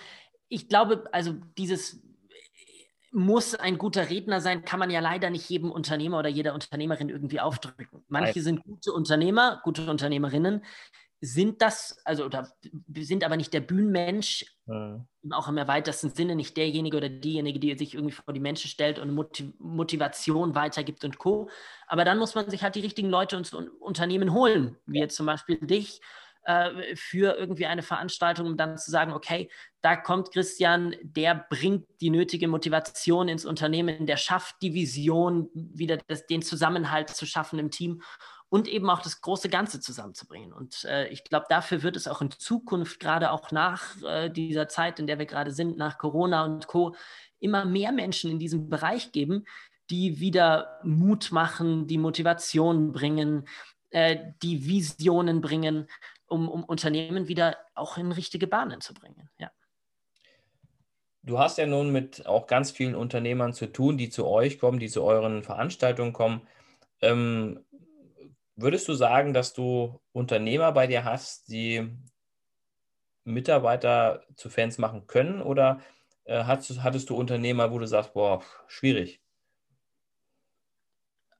ich 0.48 0.70
glaube, 0.70 1.04
also 1.12 1.36
dieses 1.58 2.02
muss 3.12 3.56
ein 3.56 3.78
guter 3.78 4.10
Redner 4.10 4.42
sein, 4.42 4.64
kann 4.64 4.80
man 4.80 4.90
ja 4.90 5.00
leider 5.00 5.30
nicht 5.30 5.50
jedem 5.50 5.72
Unternehmer 5.72 6.20
oder 6.20 6.30
jeder 6.30 6.54
Unternehmerin 6.54 7.10
irgendwie 7.10 7.40
aufdrücken. 7.40 8.04
Manche 8.08 8.42
sind 8.42 8.64
gute 8.64 8.94
Unternehmer, 8.94 9.62
gute 9.64 9.90
Unternehmerinnen, 9.90 10.64
sind 11.20 11.62
das, 11.62 12.00
also 12.06 12.26
oder 12.26 12.52
sind 12.96 13.24
aber 13.24 13.38
nicht 13.38 13.54
der 13.54 13.62
Bühnenmensch, 13.62 14.46
mhm. 14.66 15.08
auch 15.32 15.48
im 15.48 15.58
erweiterten 15.58 16.12
Sinne 16.12 16.36
nicht 16.36 16.56
derjenige 16.58 16.98
oder 16.98 17.10
diejenige, 17.10 17.60
die 17.60 17.76
sich 17.78 17.96
irgendwie 17.96 18.14
vor 18.14 18.34
die 18.34 18.40
Menschen 18.40 18.70
stellt 18.70 19.00
und 19.00 19.14
Motiv 19.14 19.54
Motivation 19.58 20.54
weitergibt 20.54 21.04
und 21.04 21.18
Co. 21.18 21.50
Aber 21.88 22.06
dann 22.06 22.20
muss 22.20 22.36
man 22.36 22.50
sich 22.50 22.64
halt 22.64 22.76
die 22.76 22.82
richtigen 22.82 23.10
Leute 23.10 23.38
und 23.38 23.52
Unternehmen 23.80 24.34
holen, 24.34 24.78
wie 24.86 25.00
jetzt 25.00 25.16
zum 25.16 25.26
Beispiel 25.26 25.58
dich, 25.58 26.02
äh, 26.48 26.96
für 26.96 27.38
irgendwie 27.38 27.66
eine 27.66 27.84
Veranstaltung, 27.84 28.48
um 28.48 28.58
dann 28.58 28.78
zu 28.78 28.90
sagen, 28.90 29.12
okay, 29.12 29.50
da 29.82 29.98
kommt 29.98 30.32
Christian, 30.32 30.96
der 31.02 31.46
bringt 31.50 31.86
die 32.00 32.10
nötige 32.10 32.48
Motivation 32.48 33.28
ins 33.28 33.46
Unternehmen, 33.46 34.06
der 34.06 34.16
schafft 34.16 34.56
die 34.62 34.74
Vision, 34.74 35.50
wieder 35.54 35.98
das, 36.08 36.26
den 36.26 36.42
Zusammenhalt 36.42 37.10
zu 37.10 37.26
schaffen 37.26 37.60
im 37.60 37.70
Team 37.70 38.02
und 38.50 38.68
eben 38.68 38.90
auch 38.90 39.02
das 39.02 39.22
große 39.22 39.50
Ganze 39.50 39.80
zusammenzubringen. 39.80 40.54
Und 40.54 40.86
äh, 40.86 41.08
ich 41.10 41.24
glaube, 41.24 41.48
dafür 41.50 41.84
wird 41.84 41.96
es 41.96 42.08
auch 42.08 42.22
in 42.22 42.32
Zukunft, 42.32 43.00
gerade 43.00 43.32
auch 43.32 43.52
nach 43.52 44.02
äh, 44.04 44.30
dieser 44.30 44.68
Zeit, 44.70 45.00
in 45.00 45.08
der 45.08 45.20
wir 45.20 45.26
gerade 45.26 45.52
sind, 45.52 45.78
nach 45.78 45.98
Corona 45.98 46.46
und 46.46 46.68
Co., 46.68 46.96
immer 47.40 47.66
mehr 47.66 47.92
Menschen 47.92 48.32
in 48.32 48.40
diesem 48.40 48.70
Bereich 48.70 49.12
geben, 49.12 49.46
die 49.90 50.20
wieder 50.20 50.80
Mut 50.84 51.32
machen, 51.32 51.88
die 51.88 51.98
Motivation 51.98 52.92
bringen, 52.92 53.48
äh, 53.90 54.18
die 54.42 54.66
Visionen 54.66 55.42
bringen, 55.42 55.88
um, 56.28 56.50
um 56.50 56.64
Unternehmen 56.64 57.28
wieder 57.28 57.58
auch 57.76 57.98
in 57.98 58.12
richtige 58.12 58.48
Bahnen 58.48 58.82
zu 58.82 58.94
bringen. 58.94 59.30
Ja. 59.40 59.52
Du 61.24 61.40
hast 61.40 61.58
ja 61.58 61.66
nun 61.66 61.92
mit 61.92 62.26
auch 62.26 62.48
ganz 62.48 62.72
vielen 62.72 62.96
Unternehmern 62.96 63.54
zu 63.54 63.68
tun, 63.68 63.98
die 63.98 64.10
zu 64.10 64.26
euch 64.26 64.60
kommen, 64.60 64.80
die 64.80 64.88
zu 64.88 65.04
euren 65.04 65.44
Veranstaltungen 65.44 66.14
kommen. 66.14 66.42
Ähm, 67.02 67.66
Würdest 68.60 68.88
du 68.88 68.94
sagen, 68.94 69.34
dass 69.34 69.54
du 69.54 70.02
Unternehmer 70.14 70.72
bei 70.72 70.88
dir 70.88 71.04
hast, 71.04 71.48
die 71.50 71.96
Mitarbeiter 73.24 74.24
zu 74.36 74.50
Fans 74.50 74.80
machen 74.80 75.06
können? 75.06 75.42
Oder 75.44 75.82
äh, 76.26 76.44
hattest, 76.44 76.82
hattest 76.82 77.10
du 77.12 77.16
Unternehmer, 77.16 77.72
wo 77.72 77.78
du 77.78 77.86
sagst, 77.86 78.14
boah, 78.14 78.42
schwierig? 78.68 79.22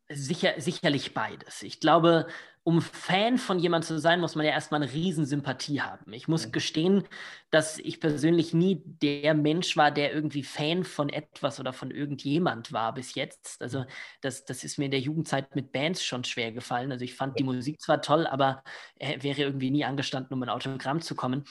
Sicher, 0.10 0.54
sicherlich 0.58 1.14
beides. 1.14 1.64
Ich 1.64 1.82
glaube, 1.82 2.28
um 2.64 2.82
Fan 2.82 3.38
von 3.38 3.60
jemandem 3.60 3.88
zu 3.88 4.00
sein, 4.00 4.22
muss 4.22 4.36
man 4.36 4.46
ja 4.46 4.54
erstmal 4.54 4.82
eine 4.82 4.92
Riesensympathie 4.92 5.82
haben. 5.82 6.14
Ich 6.14 6.30
muss 6.30 6.54
gestehen, 6.54 7.04
dass 7.50 7.78
ich 7.78 8.00
persönlich 8.00 8.54
nie 8.54 8.82
der 8.86 9.34
Mensch 9.34 9.76
war, 9.76 9.92
der 9.92 10.14
irgendwie 10.14 10.44
Fan 10.44 10.86
von 10.86 11.10
etwas 11.10 11.60
oder 11.60 11.74
von 11.74 11.92
irgendjemand 11.92 12.72
war 12.72 12.94
bis 12.94 13.16
jetzt. 13.16 13.62
Also 13.62 13.86
das, 14.22 14.46
das 14.46 14.64
ist 14.64 14.78
mir 14.78 14.86
in 14.86 14.92
der 14.92 15.02
Jugendzeit 15.02 15.56
mit 15.56 15.74
Bands 15.74 16.04
schon 16.06 16.24
schwer 16.24 16.54
gefallen. 16.54 16.92
Also 16.94 17.04
ich 17.04 17.16
fand 17.16 17.38
die 17.38 17.44
Musik 17.44 17.82
zwar 17.82 18.02
toll, 18.02 18.28
aber 18.28 18.64
äh, 18.96 19.22
wäre 19.24 19.42
irgendwie 19.42 19.72
nie 19.72 19.84
angestanden, 19.84 20.34
um 20.34 20.42
ein 20.44 20.50
Autogramm 20.50 21.02
zu 21.02 21.16
kommen, 21.16 21.44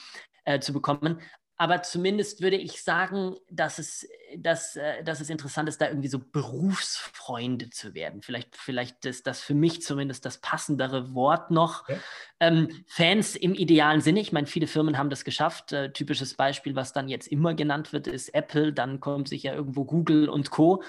äh, 0.44 0.60
zu 0.60 0.72
bekommen. 0.72 1.20
Aber 1.58 1.82
zumindest 1.82 2.42
würde 2.42 2.56
ich 2.56 2.82
sagen, 2.82 3.36
dass 3.50 3.78
es, 3.78 4.06
dass, 4.36 4.76
äh, 4.76 5.02
dass 5.02 5.20
es 5.20 5.30
interessant 5.30 5.68
ist, 5.68 5.80
da 5.80 5.88
irgendwie 5.88 6.08
so 6.08 6.18
Berufsfreunde 6.18 7.70
zu 7.70 7.94
werden. 7.94 8.20
Vielleicht, 8.20 8.56
vielleicht 8.56 9.06
ist 9.06 9.26
das 9.26 9.40
für 9.40 9.54
mich 9.54 9.80
zumindest 9.80 10.26
das 10.26 10.38
passendere 10.38 11.14
Wort 11.14 11.50
noch. 11.50 11.88
Ja. 11.88 11.96
Ähm, 12.40 12.84
Fans 12.86 13.36
im 13.36 13.54
idealen 13.54 14.02
Sinne. 14.02 14.20
Ich 14.20 14.32
meine, 14.32 14.46
viele 14.46 14.66
Firmen 14.66 14.98
haben 14.98 15.08
das 15.08 15.24
geschafft. 15.24 15.72
Äh, 15.72 15.92
typisches 15.92 16.34
Beispiel, 16.34 16.76
was 16.76 16.92
dann 16.92 17.08
jetzt 17.08 17.28
immer 17.28 17.54
genannt 17.54 17.94
wird, 17.94 18.06
ist 18.06 18.34
Apple. 18.34 18.74
Dann 18.74 19.00
kommt 19.00 19.28
sicher 19.28 19.54
irgendwo 19.54 19.84
Google 19.84 20.28
und 20.28 20.50
Co. 20.50 20.82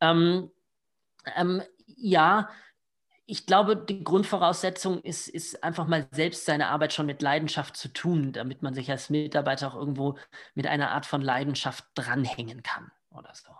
Ähm, 0.00 0.50
ähm, 1.36 1.62
ja, 1.86 2.48
ich 3.30 3.46
glaube, 3.46 3.76
die 3.76 4.02
Grundvoraussetzung 4.02 5.00
ist, 5.02 5.28
ist 5.28 5.62
einfach 5.62 5.86
mal 5.86 6.08
selbst 6.10 6.46
seine 6.46 6.66
Arbeit 6.68 6.92
schon 6.92 7.06
mit 7.06 7.22
Leidenschaft 7.22 7.76
zu 7.76 7.88
tun, 7.88 8.32
damit 8.32 8.62
man 8.62 8.74
sich 8.74 8.90
als 8.90 9.08
Mitarbeiter 9.08 9.68
auch 9.68 9.76
irgendwo 9.76 10.18
mit 10.54 10.66
einer 10.66 10.90
Art 10.90 11.06
von 11.06 11.22
Leidenschaft 11.22 11.84
dranhängen 11.94 12.62
kann 12.62 12.90
oder 13.10 13.32
so. 13.34 13.52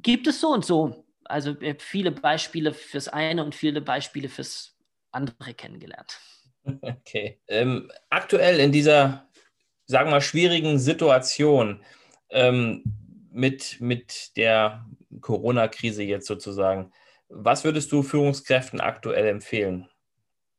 Gibt 0.00 0.26
es 0.26 0.40
so 0.40 0.48
und 0.48 0.64
so. 0.64 1.04
Also 1.24 1.58
äh, 1.60 1.76
viele 1.78 2.10
Beispiele 2.10 2.72
fürs 2.72 3.08
eine 3.08 3.44
und 3.44 3.54
viele 3.54 3.82
Beispiele 3.82 4.28
fürs 4.28 4.76
andere 5.10 5.54
kennengelernt. 5.54 6.18
Okay. 6.82 7.40
Ähm, 7.46 7.92
aktuell 8.10 8.58
in 8.58 8.72
dieser, 8.72 9.28
sagen 9.84 10.08
wir 10.08 10.16
mal, 10.16 10.20
schwierigen 10.20 10.80
Situation, 10.80 11.80
ähm, 12.30 12.82
mit, 13.30 13.80
mit 13.80 14.36
der 14.36 14.84
Corona-Krise 15.20 16.02
jetzt 16.02 16.26
sozusagen. 16.26 16.90
Was 17.28 17.64
würdest 17.64 17.90
du 17.92 18.02
Führungskräften 18.02 18.80
aktuell 18.80 19.26
empfehlen? 19.26 19.88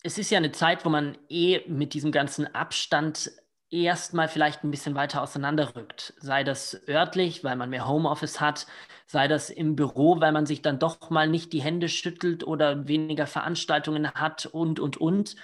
Es 0.04 0.18
ist 0.18 0.30
ja 0.30 0.38
eine 0.38 0.52
Zeit, 0.52 0.86
wo 0.86 0.90
man 0.90 1.18
eh 1.30 1.62
mit 1.68 1.94
diesem 1.94 2.12
ganzen 2.12 2.54
Abstand 2.54 3.32
erstmal 3.70 4.28
vielleicht 4.28 4.64
ein 4.64 4.72
bisschen 4.72 4.96
weiter 4.96 5.22
auseinanderrückt. 5.22 6.14
Sei 6.20 6.44
das 6.44 6.82
örtlich, 6.88 7.44
weil 7.44 7.56
man 7.56 7.70
mehr 7.70 7.88
Homeoffice 7.88 8.40
hat, 8.40 8.68
sei 9.06 9.28
das 9.28 9.50
im 9.50 9.76
Büro, 9.76 10.20
weil 10.22 10.32
man 10.32 10.46
sich 10.46 10.62
dann 10.62 10.80
doch 10.80 11.10
mal 11.10 11.28
nicht 11.28 11.52
die 11.54 11.62
Hände 11.62 11.90
schüttelt 11.90 12.46
oder 12.46 12.88
weniger 12.88 13.28
Veranstaltungen 13.28 14.12
hat 14.12 14.46
und, 14.46 14.80
und, 14.80 14.98
und. 14.98 15.36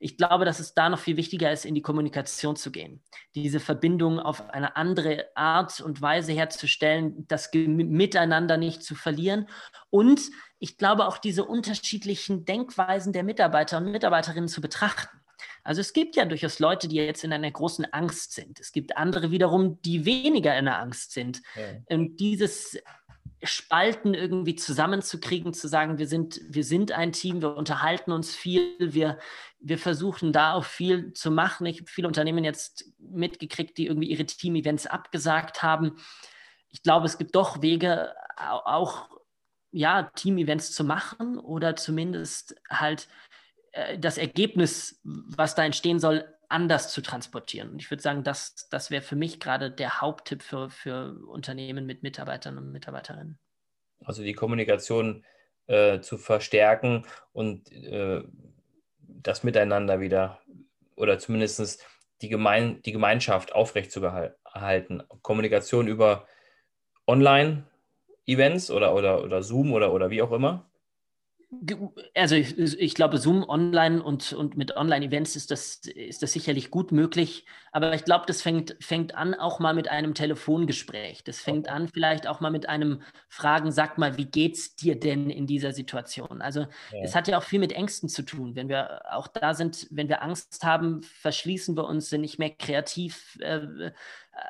Ich 0.00 0.16
glaube, 0.16 0.44
dass 0.44 0.58
es 0.58 0.74
da 0.74 0.88
noch 0.88 0.98
viel 0.98 1.16
wichtiger 1.16 1.52
ist, 1.52 1.64
in 1.64 1.76
die 1.76 1.80
Kommunikation 1.80 2.56
zu 2.56 2.72
gehen, 2.72 3.04
diese 3.36 3.60
Verbindung 3.60 4.18
auf 4.18 4.50
eine 4.50 4.74
andere 4.74 5.26
Art 5.36 5.80
und 5.80 6.02
Weise 6.02 6.32
herzustellen, 6.32 7.24
das 7.28 7.50
Miteinander 7.54 8.56
nicht 8.56 8.82
zu 8.82 8.96
verlieren 8.96 9.48
und 9.90 10.20
ich 10.62 10.78
glaube 10.78 11.08
auch 11.08 11.18
diese 11.18 11.44
unterschiedlichen 11.44 12.44
Denkweisen 12.44 13.12
der 13.12 13.24
Mitarbeiter 13.24 13.78
und 13.78 13.90
Mitarbeiterinnen 13.90 14.48
zu 14.48 14.60
betrachten. 14.60 15.18
Also 15.64 15.80
es 15.80 15.92
gibt 15.92 16.14
ja 16.14 16.24
durchaus 16.24 16.60
Leute, 16.60 16.86
die 16.86 16.94
jetzt 16.96 17.24
in 17.24 17.32
einer 17.32 17.50
großen 17.50 17.92
Angst 17.92 18.32
sind. 18.32 18.60
Es 18.60 18.70
gibt 18.70 18.96
andere 18.96 19.32
wiederum, 19.32 19.82
die 19.82 20.04
weniger 20.04 20.56
in 20.56 20.66
der 20.66 20.78
Angst 20.78 21.10
sind. 21.12 21.42
Ja. 21.56 21.96
Und 21.96 22.18
dieses 22.18 22.78
Spalten 23.42 24.14
irgendwie 24.14 24.54
zusammenzukriegen, 24.54 25.52
zu 25.52 25.66
sagen, 25.66 25.98
wir 25.98 26.06
sind, 26.06 26.40
wir 26.48 26.62
sind 26.62 26.92
ein 26.92 27.10
Team, 27.10 27.42
wir 27.42 27.56
unterhalten 27.56 28.12
uns 28.12 28.36
viel, 28.36 28.76
wir, 28.78 29.18
wir 29.58 29.78
versuchen 29.78 30.32
da 30.32 30.54
auch 30.54 30.64
viel 30.64 31.12
zu 31.12 31.32
machen. 31.32 31.66
Ich 31.66 31.80
habe 31.80 31.90
viele 31.90 32.06
Unternehmen 32.06 32.44
jetzt 32.44 32.84
mitgekriegt, 33.00 33.78
die 33.78 33.86
irgendwie 33.86 34.10
ihre 34.10 34.26
Team-Events 34.26 34.86
abgesagt 34.86 35.64
haben. 35.64 35.96
Ich 36.68 36.84
glaube, 36.84 37.06
es 37.06 37.18
gibt 37.18 37.34
doch 37.34 37.62
Wege, 37.62 38.14
auch 38.36 39.08
ja, 39.72 40.10
Team-Events 40.14 40.72
zu 40.72 40.84
machen 40.84 41.38
oder 41.38 41.74
zumindest 41.76 42.54
halt 42.70 43.08
äh, 43.72 43.98
das 43.98 44.18
Ergebnis, 44.18 45.00
was 45.02 45.54
da 45.54 45.64
entstehen 45.64 45.98
soll, 45.98 46.24
anders 46.48 46.92
zu 46.92 47.00
transportieren. 47.00 47.70
Und 47.70 47.80
ich 47.80 47.90
würde 47.90 48.02
sagen, 48.02 48.22
das, 48.22 48.68
das 48.70 48.90
wäre 48.90 49.02
für 49.02 49.16
mich 49.16 49.40
gerade 49.40 49.70
der 49.70 50.00
Haupttipp 50.00 50.42
für, 50.42 50.68
für 50.68 51.16
Unternehmen 51.26 51.86
mit 51.86 52.02
Mitarbeitern 52.02 52.58
und 52.58 52.70
Mitarbeiterinnen. 52.70 53.38
Also 54.04 54.22
die 54.22 54.34
Kommunikation 54.34 55.24
äh, 55.66 56.00
zu 56.00 56.18
verstärken 56.18 57.06
und 57.32 57.72
äh, 57.72 58.22
das 58.98 59.44
Miteinander 59.44 60.00
wieder 60.00 60.40
oder 60.94 61.18
zumindest 61.18 61.86
die, 62.20 62.28
Gemein 62.28 62.82
die 62.82 62.92
Gemeinschaft 62.92 63.54
aufrechtzuerhalten. 63.54 65.02
Kommunikation 65.22 65.88
über 65.88 66.26
Online-Events 68.28 68.70
oder, 68.70 68.94
oder, 68.94 69.24
oder 69.24 69.42
Zoom 69.42 69.72
oder, 69.72 69.92
oder 69.92 70.10
wie 70.10 70.22
auch 70.22 70.32
immer 70.32 70.68
also 72.14 72.34
ich, 72.34 72.58
ich, 72.58 72.94
glaube, 72.94 73.18
Zoom 73.18 73.46
online 73.46 74.02
und, 74.02 74.32
und 74.32 74.56
mit 74.56 74.74
Online-Events 74.74 75.36
ist 75.36 75.50
das, 75.50 75.76
ist 75.84 76.22
das 76.22 76.32
sicherlich 76.32 76.70
gut 76.70 76.92
möglich. 76.92 77.44
Aber 77.72 77.94
ich 77.94 78.04
glaube, 78.04 78.24
das 78.26 78.40
fängt, 78.40 78.74
fängt 78.80 79.14
an 79.14 79.34
auch 79.34 79.58
mal 79.60 79.74
mit 79.74 79.88
einem 79.88 80.14
Telefongespräch. 80.14 81.24
Das 81.24 81.40
fängt 81.40 81.68
an 81.68 81.88
vielleicht 81.88 82.26
auch 82.26 82.40
mal 82.40 82.50
mit 82.50 82.70
einem 82.70 83.02
Fragen, 83.28 83.70
sag 83.70 83.98
mal, 83.98 84.16
wie 84.16 84.24
geht's 84.24 84.76
dir 84.76 84.98
denn 84.98 85.28
in 85.28 85.46
dieser 85.46 85.72
Situation? 85.72 86.40
Also 86.40 86.60
ja. 86.60 87.02
es 87.02 87.14
hat 87.14 87.28
ja 87.28 87.36
auch 87.36 87.42
viel 87.42 87.60
mit 87.60 87.72
Ängsten 87.72 88.08
zu 88.08 88.22
tun. 88.22 88.56
Wenn 88.56 88.70
wir 88.70 89.02
auch 89.12 89.28
da 89.28 89.52
sind, 89.52 89.88
wenn 89.90 90.08
wir 90.08 90.22
Angst 90.22 90.64
haben, 90.64 91.02
verschließen 91.02 91.76
wir 91.76 91.84
uns, 91.84 92.08
sind 92.08 92.22
nicht 92.22 92.38
mehr 92.38 92.50
kreativ, 92.50 93.38
äh, 93.40 93.90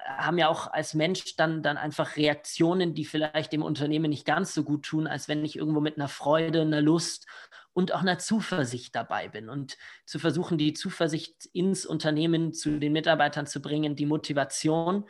haben 0.07 0.39
ja 0.39 0.49
auch 0.49 0.73
als 0.73 0.95
Mensch 0.95 1.37
dann, 1.37 1.63
dann 1.63 1.77
einfach 1.77 2.17
Reaktionen, 2.17 2.95
die 2.95 3.05
vielleicht 3.05 3.53
dem 3.53 3.63
Unternehmen 3.63 4.11
nicht 4.11 4.25
ganz 4.25 4.55
so 4.55 4.63
gut 4.63 4.85
tun, 4.85 5.07
als 5.07 5.29
wenn 5.29 5.45
ich 5.45 5.57
irgendwo 5.57 5.81
mit 5.81 5.97
einer 5.97 6.09
Freude, 6.09 6.63
einer 6.63 6.81
Lust 6.81 7.27
und 7.73 7.93
auch 7.93 8.01
einer 8.01 8.19
Zuversicht 8.19 8.95
dabei 8.95 9.29
bin. 9.29 9.49
Und 9.49 9.77
zu 10.05 10.19
versuchen, 10.19 10.59
die 10.59 10.75
Zuversicht 10.75 11.47
ins 11.53 11.87
Unternehmen 11.87 12.53
zu 12.53 12.79
den 12.79 12.93
Mitarbeitern 12.93 13.47
zu 13.47 13.61
bringen, 13.61 13.97
die 13.97 14.07
Motivation. 14.07 15.09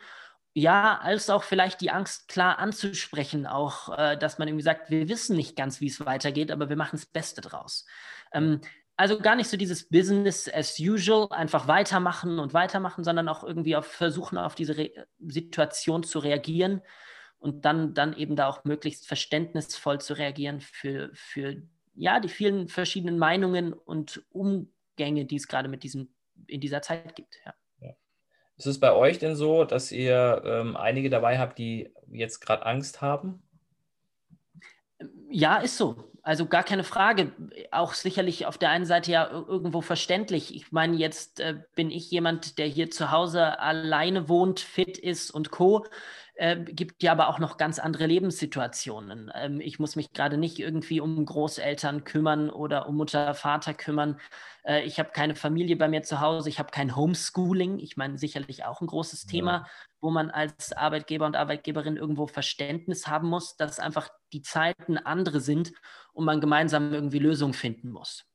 Ja, 0.55 0.99
als 0.99 1.29
auch 1.29 1.43
vielleicht 1.43 1.81
die 1.81 1.91
Angst 1.91 2.27
klar 2.27 2.59
anzusprechen, 2.59 3.47
auch, 3.47 3.97
äh, 3.97 4.17
dass 4.17 4.37
man 4.37 4.47
irgendwie 4.47 4.63
sagt, 4.63 4.91
wir 4.91 5.09
wissen 5.09 5.35
nicht 5.35 5.55
ganz, 5.55 5.81
wie 5.81 5.87
es 5.87 6.05
weitergeht, 6.05 6.51
aber 6.51 6.69
wir 6.69 6.75
machen 6.75 6.91
das 6.97 7.07
Beste 7.07 7.41
draus. 7.41 7.85
Ähm, 8.31 8.61
also 9.03 9.19
gar 9.19 9.35
nicht 9.35 9.49
so 9.49 9.57
dieses 9.57 9.89
Business 9.89 10.47
as 10.47 10.79
usual, 10.79 11.27
einfach 11.31 11.67
weitermachen 11.67 12.39
und 12.39 12.53
weitermachen, 12.53 13.03
sondern 13.03 13.27
auch 13.27 13.43
irgendwie 13.43 13.75
auf 13.75 13.85
versuchen, 13.85 14.37
auf 14.37 14.55
diese 14.55 14.77
Re 14.77 14.91
Situation 15.19 16.03
zu 16.03 16.19
reagieren 16.19 16.81
und 17.37 17.65
dann, 17.65 17.93
dann 17.93 18.15
eben 18.15 18.37
da 18.37 18.47
auch 18.47 18.63
möglichst 18.63 19.05
verständnisvoll 19.05 19.99
zu 19.99 20.13
reagieren 20.13 20.61
für, 20.61 21.09
für 21.13 21.61
ja, 21.95 22.21
die 22.21 22.29
vielen 22.29 22.69
verschiedenen 22.69 23.19
Meinungen 23.19 23.73
und 23.73 24.23
Umgänge, 24.31 25.25
die 25.25 25.35
es 25.35 25.49
gerade 25.49 25.67
mit 25.67 25.83
diesem, 25.83 26.13
in 26.47 26.61
dieser 26.61 26.81
Zeit 26.81 27.13
gibt. 27.17 27.41
Ja. 27.45 27.53
ja. 27.81 27.93
Ist 28.55 28.67
es 28.67 28.79
bei 28.79 28.93
euch 28.93 29.19
denn 29.19 29.35
so, 29.35 29.65
dass 29.65 29.91
ihr 29.91 30.41
ähm, 30.45 30.77
einige 30.77 31.09
dabei 31.09 31.39
habt, 31.39 31.59
die 31.59 31.91
jetzt 32.09 32.39
gerade 32.39 32.65
Angst 32.65 33.01
haben? 33.01 33.43
Ja, 35.29 35.57
ist 35.57 35.75
so. 35.75 36.12
Also 36.25 36.45
gar 36.45 36.63
keine 36.63 36.85
Frage. 36.85 37.33
Auch 37.71 37.93
sicherlich 37.93 38.45
auf 38.45 38.57
der 38.57 38.69
einen 38.69 38.85
Seite 38.85 39.11
ja 39.11 39.29
irgendwo 39.29 39.81
verständlich. 39.81 40.55
Ich 40.55 40.71
meine, 40.71 40.95
jetzt 40.95 41.41
äh, 41.41 41.55
bin 41.75 41.91
ich 41.91 42.09
jemand, 42.11 42.57
der 42.57 42.65
hier 42.65 42.89
zu 42.89 43.11
Hause 43.11 43.59
alleine 43.59 44.29
wohnt, 44.29 44.61
fit 44.61 44.97
ist 44.97 45.31
und 45.31 45.51
co. 45.51 45.85
Äh, 46.35 46.63
gibt 46.63 47.03
ja 47.03 47.11
aber 47.11 47.27
auch 47.29 47.37
noch 47.37 47.57
ganz 47.57 47.77
andere 47.77 48.07
Lebenssituationen. 48.07 49.31
Ähm, 49.35 49.61
ich 49.61 49.77
muss 49.77 49.95
mich 49.95 50.13
gerade 50.13 50.37
nicht 50.37 50.57
irgendwie 50.57 50.99
um 50.99 51.23
Großeltern 51.23 52.05
kümmern 52.05 52.49
oder 52.49 52.87
um 52.87 52.95
Mutter, 52.97 53.35
Vater 53.35 53.75
kümmern. 53.75 54.19
Äh, 54.63 54.81
ich 54.81 54.97
habe 54.97 55.11
keine 55.11 55.35
Familie 55.35 55.75
bei 55.75 55.87
mir 55.87 56.01
zu 56.01 56.21
Hause. 56.21 56.49
Ich 56.49 56.57
habe 56.57 56.71
kein 56.71 56.95
Homeschooling. 56.95 57.77
Ich 57.77 57.97
meine, 57.97 58.17
sicherlich 58.17 58.65
auch 58.65 58.81
ein 58.81 58.87
großes 58.87 59.25
ja. 59.25 59.29
Thema, 59.29 59.67
wo 60.01 60.09
man 60.09 60.31
als 60.31 60.73
Arbeitgeber 60.73 61.27
und 61.27 61.35
Arbeitgeberin 61.35 61.97
irgendwo 61.97 62.25
Verständnis 62.25 63.07
haben 63.07 63.29
muss, 63.29 63.55
dass 63.55 63.79
einfach 63.79 64.09
die 64.33 64.41
Zeiten 64.41 64.97
andere 64.97 65.39
sind 65.39 65.71
und 66.13 66.25
man 66.25 66.41
gemeinsam 66.41 66.93
irgendwie 66.93 67.19
Lösungen 67.19 67.53
finden 67.53 67.91
muss. 67.91 68.25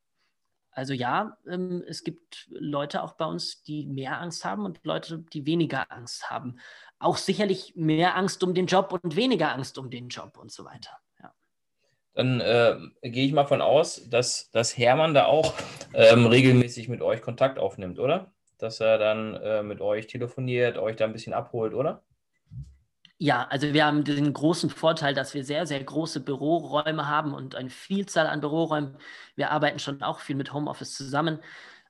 Also 0.71 0.93
ja, 0.93 1.37
ähm, 1.49 1.83
es 1.89 2.05
gibt 2.05 2.47
Leute 2.51 3.03
auch 3.03 3.15
bei 3.15 3.25
uns, 3.25 3.65
die 3.65 3.85
mehr 3.87 4.21
Angst 4.21 4.45
haben 4.45 4.65
und 4.65 4.79
Leute, 4.85 5.25
die 5.33 5.45
weniger 5.45 5.91
Angst 5.91 6.31
haben 6.31 6.61
auch 6.99 7.17
sicherlich 7.17 7.75
mehr 7.77 8.17
Angst 8.17 8.43
um 8.43 8.55
den 8.55 8.67
Job 8.67 8.93
und 8.93 9.17
weniger 9.17 9.53
Angst 9.53 9.79
um 9.79 9.91
den 9.91 10.09
Job 10.09 10.37
und 10.39 10.51
so 10.51 10.65
weiter. 10.65 10.91
Ja. 11.23 11.33
Dann 12.15 12.41
äh, 12.41 12.77
gehe 13.03 13.27
ich 13.27 13.33
mal 13.33 13.47
von 13.47 13.61
aus, 13.61 14.09
dass, 14.09 14.51
dass 14.51 14.77
Hermann 14.77 15.15
da 15.15 15.27
auch 15.27 15.55
ähm, 15.95 16.27
regelmäßig 16.27 16.89
mit 16.89 17.03
euch 17.03 17.23
Kontakt 17.23 17.59
aufnimmt, 17.59 17.99
oder? 17.99 18.33
Dass 18.59 18.81
er 18.81 18.99
dann 18.99 19.35
äh, 19.35 19.63
mit 19.63 19.81
euch 19.81 20.09
telefoniert, 20.09 20.79
euch 20.79 20.97
da 20.97 21.05
ein 21.05 21.13
bisschen 21.13 21.35
abholt, 21.35 21.75
oder? 21.75 22.03
Ja, 23.21 23.49
also 23.51 23.73
wir 23.73 23.85
haben 23.85 24.05
den 24.05 24.33
großen 24.33 24.71
Vorteil, 24.71 25.13
dass 25.13 25.35
wir 25.35 25.45
sehr, 25.45 25.67
sehr 25.67 25.83
große 25.83 26.21
Büroräume 26.21 27.09
haben 27.09 27.35
und 27.35 27.57
eine 27.57 27.69
Vielzahl 27.69 28.29
an 28.29 28.41
Büroräumen. 28.41 28.97
Wir 29.35 29.51
arbeiten 29.51 29.81
schon 29.81 30.03
auch 30.03 30.21
viel 30.21 30.37
mit 30.37 30.53
Homeoffice 30.53 30.95
zusammen. 30.95 31.41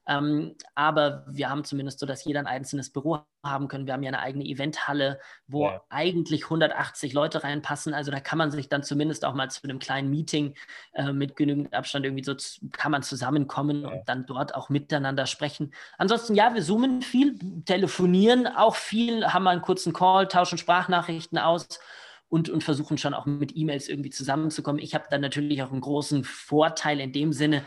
Ähm, 0.08 0.54
aber 0.74 1.24
wir 1.28 1.50
haben 1.50 1.64
zumindest 1.64 2.00
so, 2.00 2.06
dass 2.06 2.24
jeder 2.24 2.40
ein 2.40 2.46
einzelnes 2.46 2.90
Büro 2.90 3.20
haben 3.44 3.68
können. 3.68 3.86
Wir 3.86 3.92
haben 3.92 4.02
ja 4.02 4.08
eine 4.08 4.20
eigene 4.20 4.44
Eventhalle, 4.44 5.20
wo 5.46 5.66
ja. 5.66 5.82
eigentlich 5.90 6.44
180 6.44 7.12
Leute 7.12 7.44
reinpassen. 7.44 7.92
Also 7.92 8.10
da 8.10 8.18
kann 8.18 8.38
man 8.38 8.50
sich 8.50 8.70
dann 8.70 8.82
zumindest 8.82 9.24
auch 9.26 9.34
mal 9.34 9.50
zu 9.50 9.62
einem 9.64 9.78
kleinen 9.78 10.08
Meeting 10.08 10.54
äh, 10.94 11.12
mit 11.12 11.36
genügend 11.36 11.74
Abstand 11.74 12.06
irgendwie 12.06 12.24
so 12.24 12.34
kann 12.72 12.90
man 12.90 13.02
zusammenkommen 13.02 13.82
ja. 13.82 13.88
und 13.88 14.08
dann 14.08 14.24
dort 14.24 14.54
auch 14.54 14.70
miteinander 14.70 15.26
sprechen. 15.26 15.72
Ansonsten 15.98 16.34
ja, 16.34 16.54
wir 16.54 16.62
zoomen 16.62 17.02
viel, 17.02 17.38
telefonieren 17.66 18.46
auch 18.46 18.76
viel, 18.76 19.26
haben 19.26 19.44
mal 19.44 19.50
einen 19.50 19.62
kurzen 19.62 19.92
Call, 19.92 20.26
tauschen 20.26 20.56
Sprachnachrichten 20.56 21.38
aus 21.38 21.68
und, 22.30 22.48
und 22.48 22.64
versuchen 22.64 22.96
schon 22.96 23.14
auch 23.14 23.26
mit 23.26 23.56
E-Mails 23.56 23.88
irgendwie 23.88 24.10
zusammenzukommen. 24.10 24.80
Ich 24.80 24.94
habe 24.94 25.04
dann 25.10 25.20
natürlich 25.20 25.62
auch 25.62 25.70
einen 25.70 25.80
großen 25.80 26.24
Vorteil 26.24 27.00
in 27.00 27.12
dem 27.12 27.32
Sinne, 27.32 27.62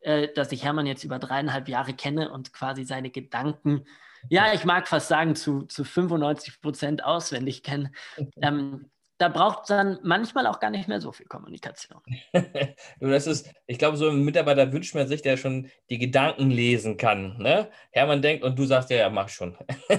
äh, 0.00 0.28
dass 0.34 0.52
ich 0.52 0.64
Hermann 0.64 0.86
jetzt 0.86 1.04
über 1.04 1.18
dreieinhalb 1.18 1.68
Jahre 1.68 1.94
kenne 1.94 2.30
und 2.30 2.52
quasi 2.52 2.84
seine 2.84 3.10
Gedanken, 3.10 3.84
ja, 4.28 4.52
ich 4.52 4.64
mag 4.64 4.86
fast 4.86 5.08
sagen, 5.08 5.34
zu, 5.34 5.62
zu 5.62 5.84
95 5.84 6.60
Prozent 6.60 7.04
auswendig 7.04 7.62
kenne. 7.62 7.92
Ähm, 8.42 8.90
da 9.18 9.28
braucht 9.28 9.62
es 9.62 9.68
dann 9.68 9.98
manchmal 10.02 10.46
auch 10.46 10.60
gar 10.60 10.70
nicht 10.70 10.88
mehr 10.88 10.98
so 10.98 11.12
viel 11.12 11.26
Kommunikation. 11.26 12.00
das 13.00 13.26
ist, 13.26 13.52
ich 13.66 13.78
glaube, 13.78 13.98
so 13.98 14.08
ein 14.08 14.24
Mitarbeiter 14.24 14.72
wünscht 14.72 14.94
man 14.94 15.08
sich, 15.08 15.20
der 15.20 15.36
schon 15.36 15.70
die 15.90 15.98
Gedanken 15.98 16.50
lesen 16.50 16.96
kann. 16.96 17.36
Ne? 17.36 17.68
Hermann 17.90 18.22
denkt 18.22 18.44
und 18.44 18.58
du 18.58 18.64
sagst 18.64 18.88
ja, 18.88 18.96
ja, 18.96 19.10
mach 19.10 19.28
schon. 19.28 19.58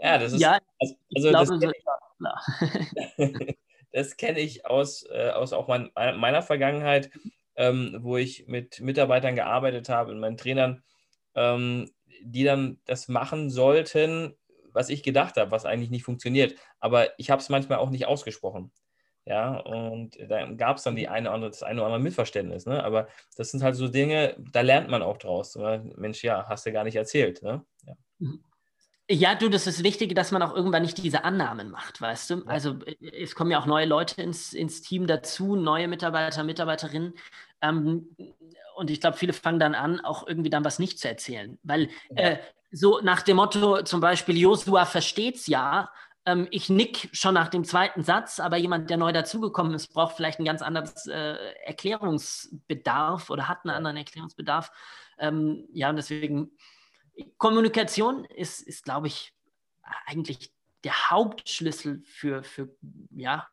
ja, 0.00 0.18
das 0.18 0.32
ist. 0.32 0.40
Ja, 0.40 0.58
also, 0.80 0.96
also 1.14 1.28
glaube, 1.28 1.46
das, 1.46 1.60
so, 1.60 1.70
ja, 3.18 3.44
das 3.92 4.16
kenne 4.16 4.40
ich 4.40 4.66
aus, 4.66 5.04
äh, 5.10 5.30
aus 5.30 5.52
auch 5.52 5.68
mein, 5.68 5.90
meiner 5.94 6.42
Vergangenheit, 6.42 7.10
ähm, 7.56 7.98
wo 8.00 8.16
ich 8.16 8.46
mit 8.46 8.80
Mitarbeitern 8.80 9.34
gearbeitet 9.36 9.88
habe 9.88 10.10
und 10.10 10.20
meinen 10.20 10.36
Trainern, 10.36 10.82
ähm, 11.34 11.90
die 12.22 12.44
dann 12.44 12.80
das 12.86 13.08
machen 13.08 13.50
sollten, 13.50 14.34
was 14.72 14.88
ich 14.88 15.02
gedacht 15.02 15.36
habe, 15.36 15.50
was 15.50 15.66
eigentlich 15.66 15.90
nicht 15.90 16.04
funktioniert. 16.04 16.54
Aber 16.80 17.18
ich 17.18 17.30
habe 17.30 17.42
es 17.42 17.48
manchmal 17.48 17.78
auch 17.78 17.90
nicht 17.90 18.06
ausgesprochen. 18.06 18.72
Ja, 19.24 19.56
und 19.58 20.18
da 20.28 20.50
gab 20.52 20.78
es 20.78 20.82
dann 20.82 20.96
die 20.96 21.08
eine 21.08 21.30
andere, 21.30 21.50
das 21.50 21.62
eine 21.62 21.80
oder 21.80 21.86
andere 21.86 22.02
Missverständnis. 22.02 22.66
Ne? 22.66 22.82
Aber 22.82 23.06
das 23.36 23.52
sind 23.52 23.62
halt 23.62 23.76
so 23.76 23.86
Dinge, 23.86 24.36
da 24.52 24.62
lernt 24.62 24.88
man 24.88 25.02
auch 25.02 25.16
draus. 25.16 25.56
Mensch, 25.96 26.24
ja, 26.24 26.46
hast 26.48 26.66
du 26.66 26.72
gar 26.72 26.82
nicht 26.82 26.96
erzählt. 26.96 27.40
Ne? 27.42 27.64
Ja. 27.86 27.94
Mhm. 28.18 28.42
Ja, 29.10 29.34
du, 29.34 29.50
das 29.50 29.66
ist 29.66 29.82
wichtig, 29.82 30.14
dass 30.14 30.30
man 30.30 30.42
auch 30.42 30.54
irgendwann 30.54 30.82
nicht 30.82 30.96
diese 31.02 31.24
Annahmen 31.24 31.70
macht, 31.70 32.00
weißt 32.00 32.30
du? 32.30 32.42
Also 32.46 32.76
äh, 32.86 33.22
es 33.22 33.34
kommen 33.34 33.50
ja 33.50 33.60
auch 33.60 33.66
neue 33.66 33.86
Leute 33.86 34.22
ins, 34.22 34.52
ins 34.52 34.80
Team 34.80 35.06
dazu, 35.06 35.56
neue 35.56 35.88
Mitarbeiter, 35.88 36.44
Mitarbeiterinnen. 36.44 37.14
Ähm, 37.60 38.16
und 38.76 38.90
ich 38.90 39.00
glaube, 39.00 39.16
viele 39.16 39.32
fangen 39.32 39.58
dann 39.58 39.74
an, 39.74 40.00
auch 40.00 40.26
irgendwie 40.26 40.50
dann 40.50 40.64
was 40.64 40.78
nicht 40.78 40.98
zu 40.98 41.08
erzählen. 41.08 41.58
Weil 41.62 41.90
äh, 42.14 42.38
so 42.70 43.00
nach 43.02 43.22
dem 43.22 43.36
Motto 43.36 43.82
zum 43.82 44.00
Beispiel, 44.00 44.38
Josua 44.38 44.86
versteht's 44.86 45.46
ja, 45.46 45.90
ähm, 46.24 46.46
ich 46.50 46.68
nick 46.68 47.08
schon 47.12 47.34
nach 47.34 47.48
dem 47.48 47.64
zweiten 47.64 48.02
Satz, 48.02 48.40
aber 48.40 48.56
jemand, 48.56 48.88
der 48.88 48.96
neu 48.96 49.12
dazugekommen 49.12 49.74
ist, 49.74 49.88
braucht 49.88 50.16
vielleicht 50.16 50.38
einen 50.38 50.46
ganz 50.46 50.62
anderen 50.62 50.90
äh, 51.08 51.36
Erklärungsbedarf 51.64 53.28
oder 53.30 53.48
hat 53.48 53.64
einen 53.64 53.74
anderen 53.74 53.96
Erklärungsbedarf. 53.96 54.70
Ähm, 55.18 55.68
ja, 55.72 55.90
und 55.90 55.96
deswegen, 55.96 56.52
Kommunikation 57.38 58.24
ist, 58.24 58.60
ist 58.60 58.84
glaube 58.84 59.08
ich, 59.08 59.32
eigentlich 60.06 60.52
der 60.84 61.10
Hauptschlüssel 61.10 62.02
für, 62.04 62.42
für, 62.42 62.68
ja, 63.10 63.46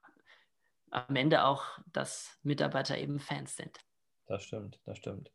am 0.92 1.16
Ende 1.16 1.46
auch, 1.46 1.64
dass 1.94 2.38
Mitarbeiter 2.44 2.98
eben 2.98 3.20
Fans 3.20 3.56
sind. 3.56 3.80
Das 4.28 4.44
stimmt, 4.44 4.80
das 4.86 4.98
stimmt. 4.98 5.32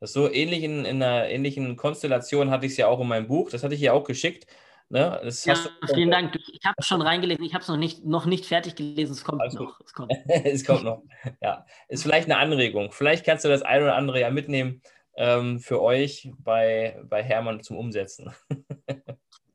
Das 0.00 0.12
so 0.12 0.30
ähnlich 0.30 0.62
in, 0.62 0.84
in 0.84 1.02
einer 1.02 1.28
ähnlichen 1.28 1.76
Konstellation 1.76 2.50
hatte 2.50 2.66
ich 2.66 2.72
es 2.72 2.78
ja 2.78 2.86
auch 2.86 3.00
in 3.00 3.08
meinem 3.08 3.26
Buch. 3.26 3.50
Das 3.50 3.62
hatte 3.62 3.74
ich 3.74 3.80
ja 3.80 3.92
auch 3.92 4.04
geschickt. 4.04 4.46
Ne? 4.90 5.20
ja, 5.44 5.54
vielen 5.92 6.10
Dank. 6.10 6.34
Ich 6.52 6.64
habe 6.64 6.76
es 6.78 6.86
schon 6.86 7.02
reingelesen. 7.02 7.44
Ich 7.44 7.54
habe 7.54 7.62
es 7.62 7.68
noch 7.68 7.76
nicht, 7.76 8.04
noch 8.04 8.26
nicht 8.26 8.46
fertig 8.46 8.74
gelesen. 8.76 9.12
Es 9.12 9.24
kommt 9.24 9.52
noch. 9.54 9.80
Es 9.80 9.92
kommt. 9.92 10.12
es 10.28 10.64
kommt 10.64 10.84
noch. 10.84 11.02
Ja, 11.42 11.66
ist 11.88 12.02
vielleicht 12.02 12.30
eine 12.30 12.38
Anregung. 12.38 12.90
Vielleicht 12.92 13.24
kannst 13.24 13.44
du 13.44 13.48
das 13.48 13.62
ein 13.62 13.82
oder 13.82 13.96
andere 13.96 14.20
ja 14.20 14.30
mitnehmen 14.30 14.82
ähm, 15.18 15.58
für 15.58 15.82
euch 15.82 16.30
bei, 16.38 16.98
bei 17.04 17.22
Hermann 17.22 17.62
zum 17.62 17.76
Umsetzen. 17.76 18.32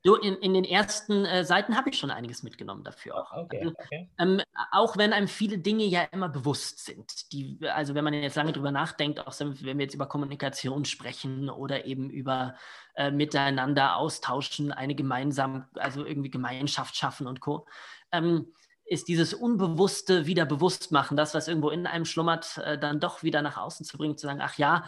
Du, 0.06 0.16
in, 0.16 0.34
in 0.34 0.52
den 0.52 0.64
ersten 0.64 1.24
äh, 1.24 1.46
Seiten 1.46 1.78
habe 1.78 1.88
ich 1.88 1.98
schon 1.98 2.10
einiges 2.10 2.42
mitgenommen 2.42 2.84
dafür 2.84 3.16
auch. 3.16 3.32
Okay, 3.32 3.60
also, 3.62 3.74
okay. 3.78 4.10
Ähm, 4.18 4.42
auch 4.70 4.98
wenn 4.98 5.14
einem 5.14 5.28
viele 5.28 5.56
Dinge 5.56 5.84
ja 5.84 6.02
immer 6.12 6.28
bewusst 6.28 6.84
sind. 6.84 7.32
Die, 7.32 7.58
also 7.62 7.94
wenn 7.94 8.04
man 8.04 8.12
jetzt 8.12 8.36
lange 8.36 8.52
drüber 8.52 8.70
nachdenkt, 8.70 9.26
auch 9.26 9.32
wenn 9.40 9.78
wir 9.78 9.84
jetzt 9.84 9.94
über 9.94 10.04
Kommunikation 10.04 10.84
sprechen 10.84 11.48
oder 11.48 11.86
eben 11.86 12.10
über 12.10 12.54
äh, 12.96 13.10
Miteinander 13.10 13.96
austauschen, 13.96 14.72
eine 14.72 14.94
gemeinsam, 14.94 15.68
also 15.72 16.04
irgendwie 16.04 16.30
Gemeinschaft 16.30 16.94
schaffen 16.96 17.26
und 17.26 17.40
Co. 17.40 17.66
Ähm, 18.12 18.52
ist 18.86 19.08
dieses 19.08 19.32
Unbewusste 19.32 20.26
wieder 20.26 20.44
bewusst 20.44 20.92
machen, 20.92 21.16
das, 21.16 21.34
was 21.34 21.48
irgendwo 21.48 21.70
in 21.70 21.86
einem 21.86 22.04
schlummert, 22.04 22.58
äh, 22.58 22.78
dann 22.78 23.00
doch 23.00 23.22
wieder 23.22 23.40
nach 23.40 23.56
außen 23.56 23.86
zu 23.86 23.96
bringen, 23.96 24.18
zu 24.18 24.26
sagen, 24.26 24.40
ach 24.42 24.58
ja, 24.58 24.84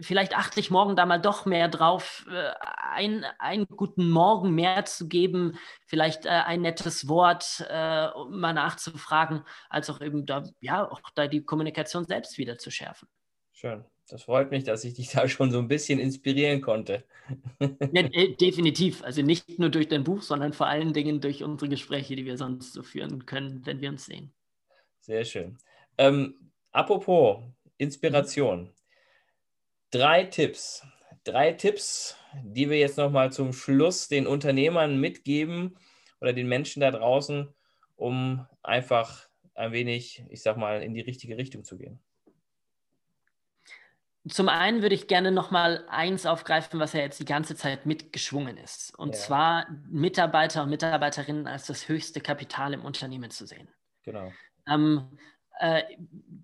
vielleicht 0.00 0.36
achte 0.36 0.60
ich 0.60 0.70
morgen 0.70 0.96
da 0.96 1.06
mal 1.06 1.18
doch 1.18 1.46
mehr 1.46 1.68
drauf, 1.68 2.26
äh, 2.30 2.50
ein, 2.92 3.24
einen 3.38 3.66
guten 3.66 4.08
Morgen 4.08 4.54
mehr 4.54 4.84
zu 4.84 5.08
geben, 5.08 5.58
vielleicht 5.86 6.26
äh, 6.26 6.30
ein 6.30 6.62
nettes 6.62 7.08
Wort 7.08 7.64
äh, 7.68 8.08
um 8.14 8.40
mal 8.40 8.52
nachzufragen, 8.52 9.42
als 9.68 9.90
auch 9.90 10.00
eben 10.00 10.26
da, 10.26 10.44
ja, 10.60 10.90
auch 10.90 11.00
da 11.14 11.26
die 11.26 11.44
Kommunikation 11.44 12.04
selbst 12.04 12.38
wieder 12.38 12.58
zu 12.58 12.70
schärfen. 12.70 13.08
Schön. 13.52 13.84
Das 14.08 14.22
freut 14.22 14.52
mich, 14.52 14.62
dass 14.62 14.84
ich 14.84 14.94
dich 14.94 15.10
da 15.10 15.28
schon 15.28 15.50
so 15.50 15.58
ein 15.58 15.66
bisschen 15.66 15.98
inspirieren 15.98 16.60
konnte. 16.60 17.04
ja, 17.60 18.02
definitiv. 18.40 19.02
Also 19.02 19.22
nicht 19.22 19.58
nur 19.58 19.68
durch 19.68 19.88
dein 19.88 20.04
Buch, 20.04 20.22
sondern 20.22 20.52
vor 20.52 20.68
allen 20.68 20.92
Dingen 20.92 21.20
durch 21.20 21.42
unsere 21.42 21.68
Gespräche, 21.68 22.14
die 22.14 22.24
wir 22.24 22.36
sonst 22.36 22.72
so 22.72 22.84
führen 22.84 23.26
können, 23.26 23.66
wenn 23.66 23.80
wir 23.80 23.88
uns 23.88 24.06
sehen. 24.06 24.32
Sehr 25.00 25.24
schön. 25.24 25.58
Ähm, 25.98 26.52
apropos 26.70 27.42
Inspiration 27.78 28.70
drei 29.90 30.24
Tipps. 30.24 30.84
Drei 31.24 31.52
Tipps, 31.52 32.16
die 32.44 32.70
wir 32.70 32.78
jetzt 32.78 32.98
nochmal 32.98 33.32
zum 33.32 33.52
Schluss 33.52 34.08
den 34.08 34.26
Unternehmern 34.26 35.00
mitgeben 35.00 35.76
oder 36.20 36.32
den 36.32 36.48
Menschen 36.48 36.80
da 36.80 36.90
draußen, 36.90 37.52
um 37.96 38.46
einfach 38.62 39.28
ein 39.54 39.72
wenig, 39.72 40.24
ich 40.28 40.42
sag 40.42 40.56
mal, 40.56 40.82
in 40.82 40.94
die 40.94 41.00
richtige 41.00 41.36
Richtung 41.36 41.64
zu 41.64 41.78
gehen. 41.78 42.00
Zum 44.28 44.48
einen 44.48 44.82
würde 44.82 44.94
ich 44.94 45.06
gerne 45.06 45.30
nochmal 45.30 45.84
eins 45.88 46.26
aufgreifen, 46.26 46.80
was 46.80 46.92
ja 46.92 47.00
jetzt 47.00 47.20
die 47.20 47.24
ganze 47.24 47.54
Zeit 47.54 47.86
mitgeschwungen 47.86 48.56
ist. 48.56 48.96
Und 48.98 49.14
ja. 49.14 49.20
zwar 49.20 49.66
Mitarbeiter 49.88 50.64
und 50.64 50.70
Mitarbeiterinnen 50.70 51.46
als 51.46 51.66
das 51.66 51.88
höchste 51.88 52.20
Kapital 52.20 52.74
im 52.74 52.84
Unternehmen 52.84 53.30
zu 53.30 53.46
sehen. 53.46 53.68
Genau. 54.02 54.32
Ähm, 54.68 55.08
äh, 55.12 55.35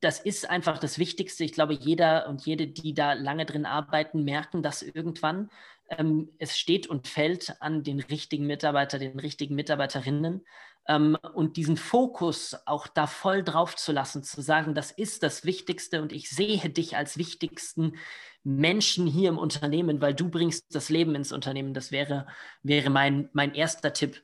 das 0.01 0.20
ist 0.20 0.48
einfach 0.48 0.79
das 0.79 0.98
Wichtigste. 0.98 1.44
Ich 1.44 1.53
glaube, 1.53 1.75
jeder 1.75 2.29
und 2.29 2.44
jede, 2.44 2.66
die 2.66 2.94
da 2.94 3.12
lange 3.12 3.46
drin 3.46 3.66
arbeiten, 3.66 4.25
merken 4.25 4.62
das 4.62 4.83
irgendwann. 4.83 5.51
Ähm, 5.88 6.31
es 6.38 6.59
steht 6.59 6.87
und 6.87 7.09
fällt 7.09 7.61
an 7.61 7.83
den 7.85 8.01
richtigen 8.01 8.46
Mitarbeiter, 8.46 8.98
den 8.98 9.18
richtigen 9.18 9.55
Mitarbeiterinnen. 9.55 10.44
Ähm, 10.88 11.16
und 11.35 11.57
diesen 11.57 11.77
Fokus 11.77 12.57
auch 12.66 12.88
da 12.88 13.07
voll 13.07 13.44
drauf 13.44 13.77
zu 13.77 13.92
lassen, 13.92 14.25
zu 14.25 14.40
sagen, 14.40 14.75
das 14.75 14.90
ist 14.90 15.22
das 15.22 15.44
Wichtigste 15.44 16.03
und 16.03 16.12
ich 16.12 16.29
sehe 16.31 16.68
dich 16.70 16.96
als 16.96 17.16
wichtigsten 17.16 17.94
Menschen 18.42 19.07
hier 19.07 19.29
im 19.29 19.38
Unternehmen, 19.38 20.01
weil 20.01 20.14
du 20.14 20.29
bringst 20.29 20.75
das 20.75 20.88
Leben 20.88 21.14
ins 21.14 21.31
Unternehmen. 21.31 21.75
Das 21.75 21.92
wäre, 21.92 22.27
wäre 22.64 22.90
mein, 22.90 23.29
mein 23.33 23.55
erster 23.55 23.92
Tipp. 23.92 24.20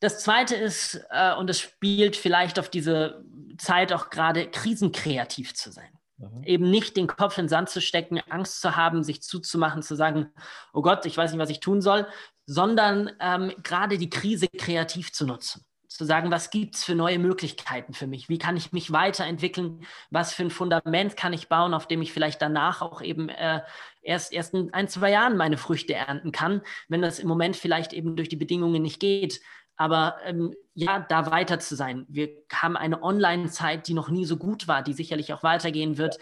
Das 0.00 0.22
zweite 0.22 0.54
ist, 0.54 1.02
äh, 1.10 1.34
und 1.34 1.48
es 1.48 1.60
spielt 1.60 2.16
vielleicht 2.16 2.58
auf 2.58 2.68
diese 2.68 3.24
Zeit 3.60 3.92
auch 3.92 4.10
gerade, 4.10 4.50
krisenkreativ 4.50 5.54
zu 5.54 5.70
sein. 5.70 5.90
Mhm. 6.20 6.44
Eben 6.44 6.70
nicht 6.70 6.96
den 6.96 7.06
Kopf 7.06 7.38
in 7.38 7.44
den 7.44 7.48
Sand 7.48 7.70
zu 7.70 7.80
stecken, 7.80 8.20
Angst 8.28 8.60
zu 8.60 8.76
haben, 8.76 9.02
sich 9.02 9.22
zuzumachen, 9.22 9.82
zu 9.82 9.96
sagen, 9.96 10.32
oh 10.72 10.82
Gott, 10.82 11.06
ich 11.06 11.16
weiß 11.16 11.32
nicht, 11.32 11.40
was 11.40 11.50
ich 11.50 11.60
tun 11.60 11.80
soll, 11.80 12.06
sondern 12.46 13.10
ähm, 13.20 13.52
gerade 13.62 13.98
die 13.98 14.10
Krise 14.10 14.48
kreativ 14.48 15.12
zu 15.12 15.26
nutzen. 15.26 15.64
Zu 15.88 16.04
sagen, 16.04 16.30
was 16.30 16.50
gibt 16.50 16.76
es 16.76 16.84
für 16.84 16.94
neue 16.94 17.18
Möglichkeiten 17.18 17.94
für 17.94 18.06
mich? 18.06 18.28
Wie 18.28 18.38
kann 18.38 18.56
ich 18.56 18.72
mich 18.72 18.92
weiterentwickeln? 18.92 19.84
Was 20.10 20.32
für 20.32 20.44
ein 20.44 20.50
Fundament 20.50 21.16
kann 21.16 21.32
ich 21.32 21.48
bauen, 21.48 21.74
auf 21.74 21.88
dem 21.88 22.00
ich 22.00 22.12
vielleicht 22.12 22.40
danach 22.40 22.80
auch 22.80 23.02
eben 23.02 23.28
äh, 23.28 23.60
erst, 24.00 24.32
erst 24.32 24.54
in 24.54 24.72
ein, 24.72 24.88
zwei 24.88 25.10
Jahren 25.10 25.36
meine 25.36 25.56
Früchte 25.56 25.94
ernten 25.94 26.30
kann, 26.30 26.62
wenn 26.88 27.02
das 27.02 27.18
im 27.18 27.26
Moment 27.26 27.56
vielleicht 27.56 27.92
eben 27.92 28.14
durch 28.14 28.28
die 28.28 28.36
Bedingungen 28.36 28.82
nicht 28.82 29.00
geht 29.00 29.40
aber 29.80 30.16
ähm, 30.26 30.54
ja, 30.74 31.00
da 31.08 31.30
weiter 31.30 31.58
zu 31.58 31.74
sein. 31.74 32.04
Wir 32.10 32.28
haben 32.52 32.76
eine 32.76 33.02
Online-Zeit, 33.02 33.88
die 33.88 33.94
noch 33.94 34.10
nie 34.10 34.26
so 34.26 34.36
gut 34.36 34.68
war, 34.68 34.82
die 34.82 34.92
sicherlich 34.92 35.32
auch 35.32 35.42
weitergehen 35.42 35.96
wird. 35.96 36.18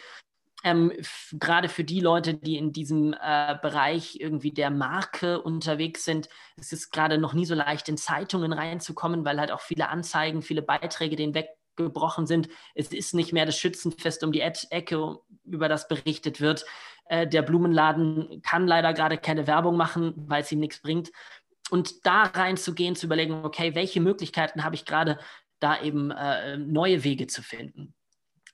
Ähm, 0.63 0.93
gerade 1.33 1.69
für 1.69 1.83
die 1.83 1.99
Leute, 1.99 2.35
die 2.35 2.57
in 2.57 2.73
diesem 2.73 3.17
äh, 3.21 3.57
Bereich 3.61 4.21
irgendwie 4.21 4.53
der 4.53 4.71
Marke 4.71 5.43
unterwegs 5.43 6.05
sind, 6.05 6.29
es 6.57 6.73
ist 6.73 6.93
gerade 6.93 7.19
noch 7.19 7.35
nie 7.35 7.47
so 7.47 7.57
leicht, 7.57 7.89
in 7.89 7.97
Zeitungen 7.97 8.53
reinzukommen, 8.53 9.25
weil 9.25 9.41
halt 9.41 9.51
auch 9.51 9.61
viele 9.61 9.89
Anzeigen, 9.89 10.43
viele 10.43 10.63
Beiträge 10.63 11.17
den 11.17 11.35
weggebrochen 11.35 12.29
sind. 12.29 12.49
Es 12.77 12.93
ist 12.93 13.13
nicht 13.13 13.33
mehr 13.33 13.45
das 13.45 13.59
Schützenfest 13.59 14.23
um 14.23 14.31
die 14.31 14.41
Ecke, 14.41 15.17
über 15.43 15.69
das 15.69 15.89
berichtet 15.89 16.41
wird. 16.41 16.65
Äh, 17.07 17.27
der 17.27 17.43
Blumenladen 17.43 18.41
kann 18.43 18.69
leider 18.69 18.95
gerade 18.95 19.19
keine 19.19 19.49
Werbung 19.49 19.77
machen, 19.77 20.15
weil 20.29 20.43
es 20.43 20.53
ihm 20.53 20.61
nichts 20.61 20.81
bringt 20.81 21.11
und 21.71 22.07
da 22.07 22.23
reinzugehen, 22.23 22.97
zu 22.97 23.07
überlegen, 23.07 23.45
okay, 23.45 23.75
welche 23.75 24.01
Möglichkeiten 24.01 24.65
habe 24.65 24.75
ich 24.75 24.85
gerade, 24.85 25.19
da 25.61 25.81
eben 25.81 26.11
äh, 26.11 26.57
neue 26.57 27.03
Wege 27.05 27.27
zu 27.27 27.43
finden. 27.43 27.95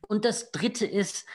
Und 0.09 0.25
das 0.25 0.53
Dritte 0.53 0.87
ist 0.87 1.27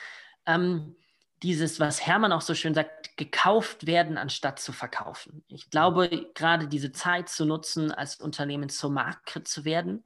ähm, 0.45 0.95
dieses, 1.43 1.79
was 1.79 2.05
Hermann 2.05 2.31
auch 2.31 2.41
so 2.41 2.53
schön 2.53 2.73
sagt, 2.73 3.15
gekauft 3.17 3.85
werden, 3.85 4.17
anstatt 4.17 4.59
zu 4.59 4.71
verkaufen. 4.71 5.43
Ich 5.47 5.69
glaube, 5.69 6.27
gerade 6.33 6.67
diese 6.67 6.91
Zeit 6.91 7.29
zu 7.29 7.45
nutzen, 7.45 7.91
als 7.91 8.15
Unternehmen 8.17 8.69
zur 8.69 8.91
Marke 8.91 9.43
zu 9.43 9.63
werden, 9.65 10.03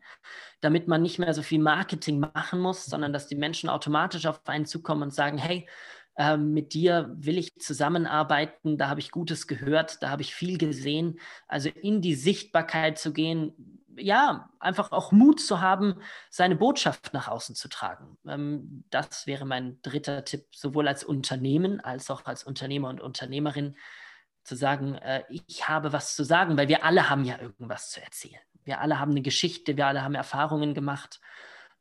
damit 0.61 0.87
man 0.87 1.01
nicht 1.01 1.19
mehr 1.19 1.33
so 1.33 1.41
viel 1.41 1.59
Marketing 1.59 2.19
machen 2.19 2.59
muss, 2.59 2.85
sondern 2.85 3.13
dass 3.13 3.27
die 3.27 3.35
Menschen 3.35 3.69
automatisch 3.69 4.25
auf 4.25 4.47
einen 4.47 4.65
zukommen 4.65 5.03
und 5.03 5.13
sagen, 5.13 5.37
hey, 5.37 5.67
ähm, 6.15 6.53
mit 6.53 6.73
dir 6.73 7.13
will 7.17 7.37
ich 7.37 7.55
zusammenarbeiten, 7.59 8.77
da 8.77 8.89
habe 8.89 8.99
ich 8.99 9.11
Gutes 9.11 9.47
gehört, 9.47 10.03
da 10.03 10.09
habe 10.09 10.21
ich 10.21 10.35
viel 10.35 10.57
gesehen. 10.57 11.19
Also 11.47 11.69
in 11.69 12.01
die 12.01 12.15
Sichtbarkeit 12.15 12.99
zu 12.99 13.13
gehen, 13.13 13.81
ja, 13.95 14.49
einfach 14.59 14.91
auch 14.91 15.11
Mut 15.11 15.39
zu 15.39 15.61
haben, 15.61 15.95
seine 16.29 16.55
Botschaft 16.55 17.13
nach 17.13 17.27
außen 17.27 17.55
zu 17.55 17.67
tragen. 17.67 18.17
Ähm, 18.27 18.83
das 18.89 19.27
wäre 19.27 19.45
mein 19.45 19.81
dritter 19.81 20.23
Tipp, 20.23 20.45
sowohl 20.51 20.87
als 20.87 21.03
Unternehmen 21.03 21.79
als 21.79 22.09
auch 22.09 22.25
als 22.25 22.43
Unternehmer 22.43 22.89
und 22.89 23.01
Unternehmerin, 23.01 23.75
zu 24.43 24.55
sagen, 24.55 24.95
äh, 24.95 25.23
ich 25.29 25.67
habe 25.67 25.93
was 25.93 26.15
zu 26.15 26.23
sagen, 26.23 26.57
weil 26.57 26.67
wir 26.67 26.83
alle 26.83 27.09
haben 27.09 27.23
ja 27.23 27.39
irgendwas 27.39 27.91
zu 27.91 28.01
erzählen. 28.01 28.41
Wir 28.65 28.81
alle 28.81 28.99
haben 28.99 29.11
eine 29.11 29.21
Geschichte, 29.21 29.77
wir 29.77 29.87
alle 29.87 30.03
haben 30.03 30.15
Erfahrungen 30.15 30.73
gemacht. 30.73 31.21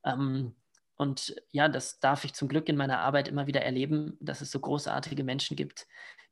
Ähm, 0.05 0.55
und 1.03 1.37
ja, 1.51 1.69
das 1.69 2.01
darf 2.01 2.25
ich 2.25 2.33
zum 2.33 2.49
Glück 2.49 2.69
in 2.69 2.77
meiner 2.77 3.01
Arbeit 3.01 3.29
immer 3.29 3.47
wieder 3.47 3.63
erleben, 3.63 4.17
dass 4.21 4.41
es 4.41 4.51
so 4.51 4.61
großartige 4.61 5.25
Menschen 5.25 5.57
gibt, 5.57 5.87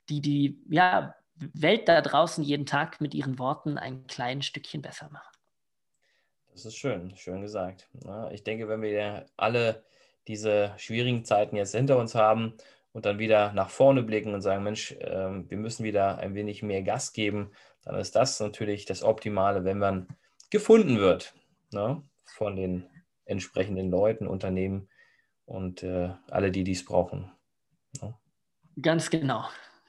die 0.09 0.21
die, 0.21 0.59
ja, 0.71 1.15
Welt 1.35 1.89
da 1.89 2.01
draußen 2.01 2.45
jeden 2.45 2.67
Tag 2.67 3.01
mit 3.01 3.15
ihren 3.15 3.39
Worten 3.39 3.79
ein 3.79 4.07
kleines 4.07 4.47
Stückchen 4.47 4.83
besser 4.83 5.09
machen. 5.11 5.33
Das 6.53 6.67
ist 6.67 6.77
schön, 6.77 7.17
schön 7.17 7.41
gesagt. 7.41 7.89
Ich 8.33 8.45
denke, 8.45 8.69
wenn 8.69 8.83
wir 8.83 9.27
alle 9.37 9.83
diese 10.29 10.75
schwierigen 10.77 11.25
Zeiten 11.25 11.57
jetzt 11.57 11.75
hinter 11.75 11.97
uns 11.97 12.15
haben 12.15 12.55
und 12.93 13.07
dann 13.07 13.19
wieder 13.19 13.53
nach 13.53 13.71
vorne 13.71 14.03
blicken 14.03 14.35
und 14.35 14.43
sagen, 14.43 14.65
Mensch, 14.65 14.95
ähm, 15.01 15.49
wir 15.49 15.57
müssen 15.57 15.85
wieder 15.85 16.19
ein 16.19 16.35
wenig 16.35 16.63
mehr 16.63 16.83
Gas 16.83 17.13
geben, 17.13 17.53
dann 17.85 17.97
ist 17.97 18.15
das 18.15 18.39
natürlich 18.41 18.85
das 18.85 19.03
Optimale, 19.03 19.65
wenn 19.65 19.79
man 19.79 20.09
gefunden 20.51 20.99
wird 20.99 21.35
ne, 21.73 22.03
von 22.27 22.57
den 22.57 22.90
entsprechenden 23.31 23.91
Leuten, 23.91 24.27
Unternehmen 24.27 24.89
und 25.47 25.83
äh, 25.83 26.11
alle, 26.31 26.51
die 26.51 26.65
dies 26.65 26.85
brauchen. 26.85 27.33
Ne? 28.01 28.15
Ganz 28.81 29.11
genau. 29.11 29.45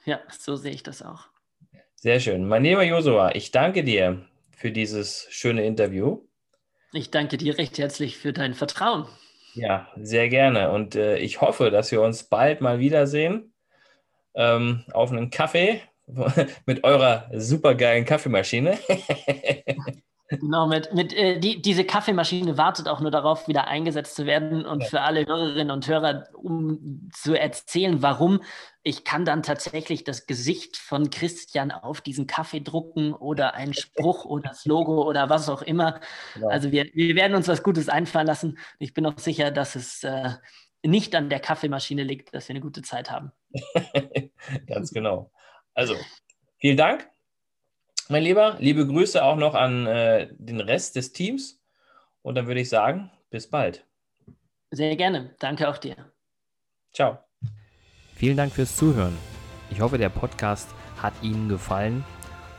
Ja, 0.05 0.19
so 0.29 0.55
sehe 0.55 0.71
ich 0.71 0.83
das 0.83 1.01
auch. 1.01 1.27
Sehr 1.95 2.19
schön. 2.19 2.47
Mein 2.47 2.63
lieber 2.63 2.83
Josua, 2.83 3.35
ich 3.35 3.51
danke 3.51 3.83
dir 3.83 4.25
für 4.55 4.71
dieses 4.71 5.27
schöne 5.29 5.65
Interview. 5.65 6.21
Ich 6.93 7.11
danke 7.11 7.37
dir 7.37 7.57
recht 7.57 7.77
herzlich 7.77 8.17
für 8.17 8.33
dein 8.33 8.53
Vertrauen. 8.53 9.07
Ja, 9.53 9.89
sehr 9.97 10.29
gerne. 10.29 10.71
Und 10.71 10.95
äh, 10.95 11.17
ich 11.17 11.41
hoffe, 11.41 11.71
dass 11.71 11.91
wir 11.91 12.01
uns 12.01 12.23
bald 12.23 12.61
mal 12.61 12.79
wiedersehen 12.79 13.53
ähm, 14.33 14.83
auf 14.93 15.11
einen 15.11 15.29
Kaffee 15.29 15.81
mit 16.65 16.83
eurer 16.83 17.29
supergeilen 17.33 18.05
Kaffeemaschine. 18.05 18.77
Genau, 20.39 20.65
mit, 20.65 20.93
mit 20.93 21.11
äh, 21.11 21.39
die, 21.39 21.61
diese 21.61 21.83
Kaffeemaschine 21.83 22.57
wartet 22.57 22.87
auch 22.87 23.01
nur 23.01 23.11
darauf, 23.11 23.49
wieder 23.49 23.67
eingesetzt 23.67 24.15
zu 24.15 24.25
werden. 24.25 24.65
Und 24.65 24.83
ja. 24.83 24.89
für 24.89 25.01
alle 25.01 25.25
Hörerinnen 25.25 25.71
und 25.71 25.85
Hörer, 25.87 26.29
um 26.33 27.09
zu 27.13 27.37
erzählen, 27.37 28.01
warum, 28.01 28.41
ich 28.81 29.03
kann 29.03 29.25
dann 29.25 29.43
tatsächlich 29.43 30.05
das 30.05 30.27
Gesicht 30.27 30.77
von 30.77 31.09
Christian 31.09 31.71
auf 31.71 31.99
diesen 31.99 32.27
Kaffee 32.27 32.61
drucken 32.61 33.13
oder 33.13 33.55
einen 33.55 33.73
Spruch 33.73 34.23
oder 34.23 34.49
das 34.49 34.65
Logo 34.65 35.03
oder 35.03 35.29
was 35.29 35.49
auch 35.49 35.61
immer. 35.61 35.99
Genau. 36.35 36.47
Also 36.47 36.71
wir, 36.71 36.85
wir 36.93 37.15
werden 37.15 37.35
uns 37.35 37.49
was 37.49 37.61
Gutes 37.61 37.89
einfallen 37.89 38.27
lassen. 38.27 38.57
Ich 38.79 38.93
bin 38.93 39.05
auch 39.05 39.19
sicher, 39.19 39.51
dass 39.51 39.75
es 39.75 40.01
äh, 40.03 40.29
nicht 40.81 41.13
an 41.13 41.29
der 41.29 41.41
Kaffeemaschine 41.41 42.03
liegt, 42.03 42.33
dass 42.33 42.47
wir 42.47 42.53
eine 42.53 42.61
gute 42.61 42.83
Zeit 42.83 43.11
haben. 43.11 43.33
Ganz 44.67 44.91
genau. 44.91 45.29
Also, 45.73 45.95
vielen 46.57 46.77
Dank 46.77 47.11
mein 48.11 48.23
Lieber. 48.23 48.57
Liebe 48.59 48.85
Grüße 48.85 49.23
auch 49.23 49.37
noch 49.37 49.55
an 49.55 49.87
äh, 49.87 50.27
den 50.37 50.59
Rest 50.59 50.95
des 50.95 51.13
Teams. 51.13 51.61
Und 52.21 52.35
dann 52.35 52.45
würde 52.45 52.59
ich 52.59 52.69
sagen, 52.69 53.09
bis 53.29 53.49
bald. 53.49 53.85
Sehr 54.69 54.95
gerne. 54.95 55.33
Danke 55.39 55.67
auch 55.69 55.77
dir. 55.77 55.95
Ciao. 56.93 57.19
Vielen 58.15 58.37
Dank 58.37 58.53
fürs 58.53 58.75
Zuhören. 58.75 59.17
Ich 59.71 59.79
hoffe, 59.79 59.97
der 59.97 60.09
Podcast 60.09 60.69
hat 61.01 61.13
Ihnen 61.21 61.49
gefallen 61.49 62.03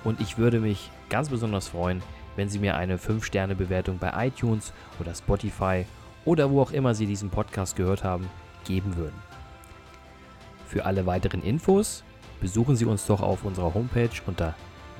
und 0.02 0.20
ich 0.20 0.38
würde 0.38 0.58
mich 0.58 0.90
ganz 1.10 1.28
besonders 1.28 1.68
freuen, 1.68 2.02
wenn 2.34 2.48
Sie 2.48 2.58
mir 2.58 2.74
eine 2.74 2.96
5-Sterne-Bewertung 2.96 3.98
bei 3.98 4.26
iTunes 4.26 4.72
oder 4.98 5.14
Spotify 5.14 5.84
oder 6.24 6.50
wo 6.50 6.62
auch 6.62 6.72
immer 6.72 6.94
Sie 6.94 7.06
diesen 7.06 7.30
Podcast 7.30 7.76
gehört 7.76 8.02
haben, 8.02 8.28
geben 8.64 8.96
würden. 8.96 9.22
Für 10.66 10.86
alle 10.86 11.04
weiteren 11.04 11.42
Infos 11.42 12.02
besuchen 12.40 12.74
Sie 12.74 12.86
uns 12.86 13.06
doch 13.06 13.20
auf 13.20 13.44
unserer 13.44 13.74
Homepage 13.74 14.10
unter 14.26 14.54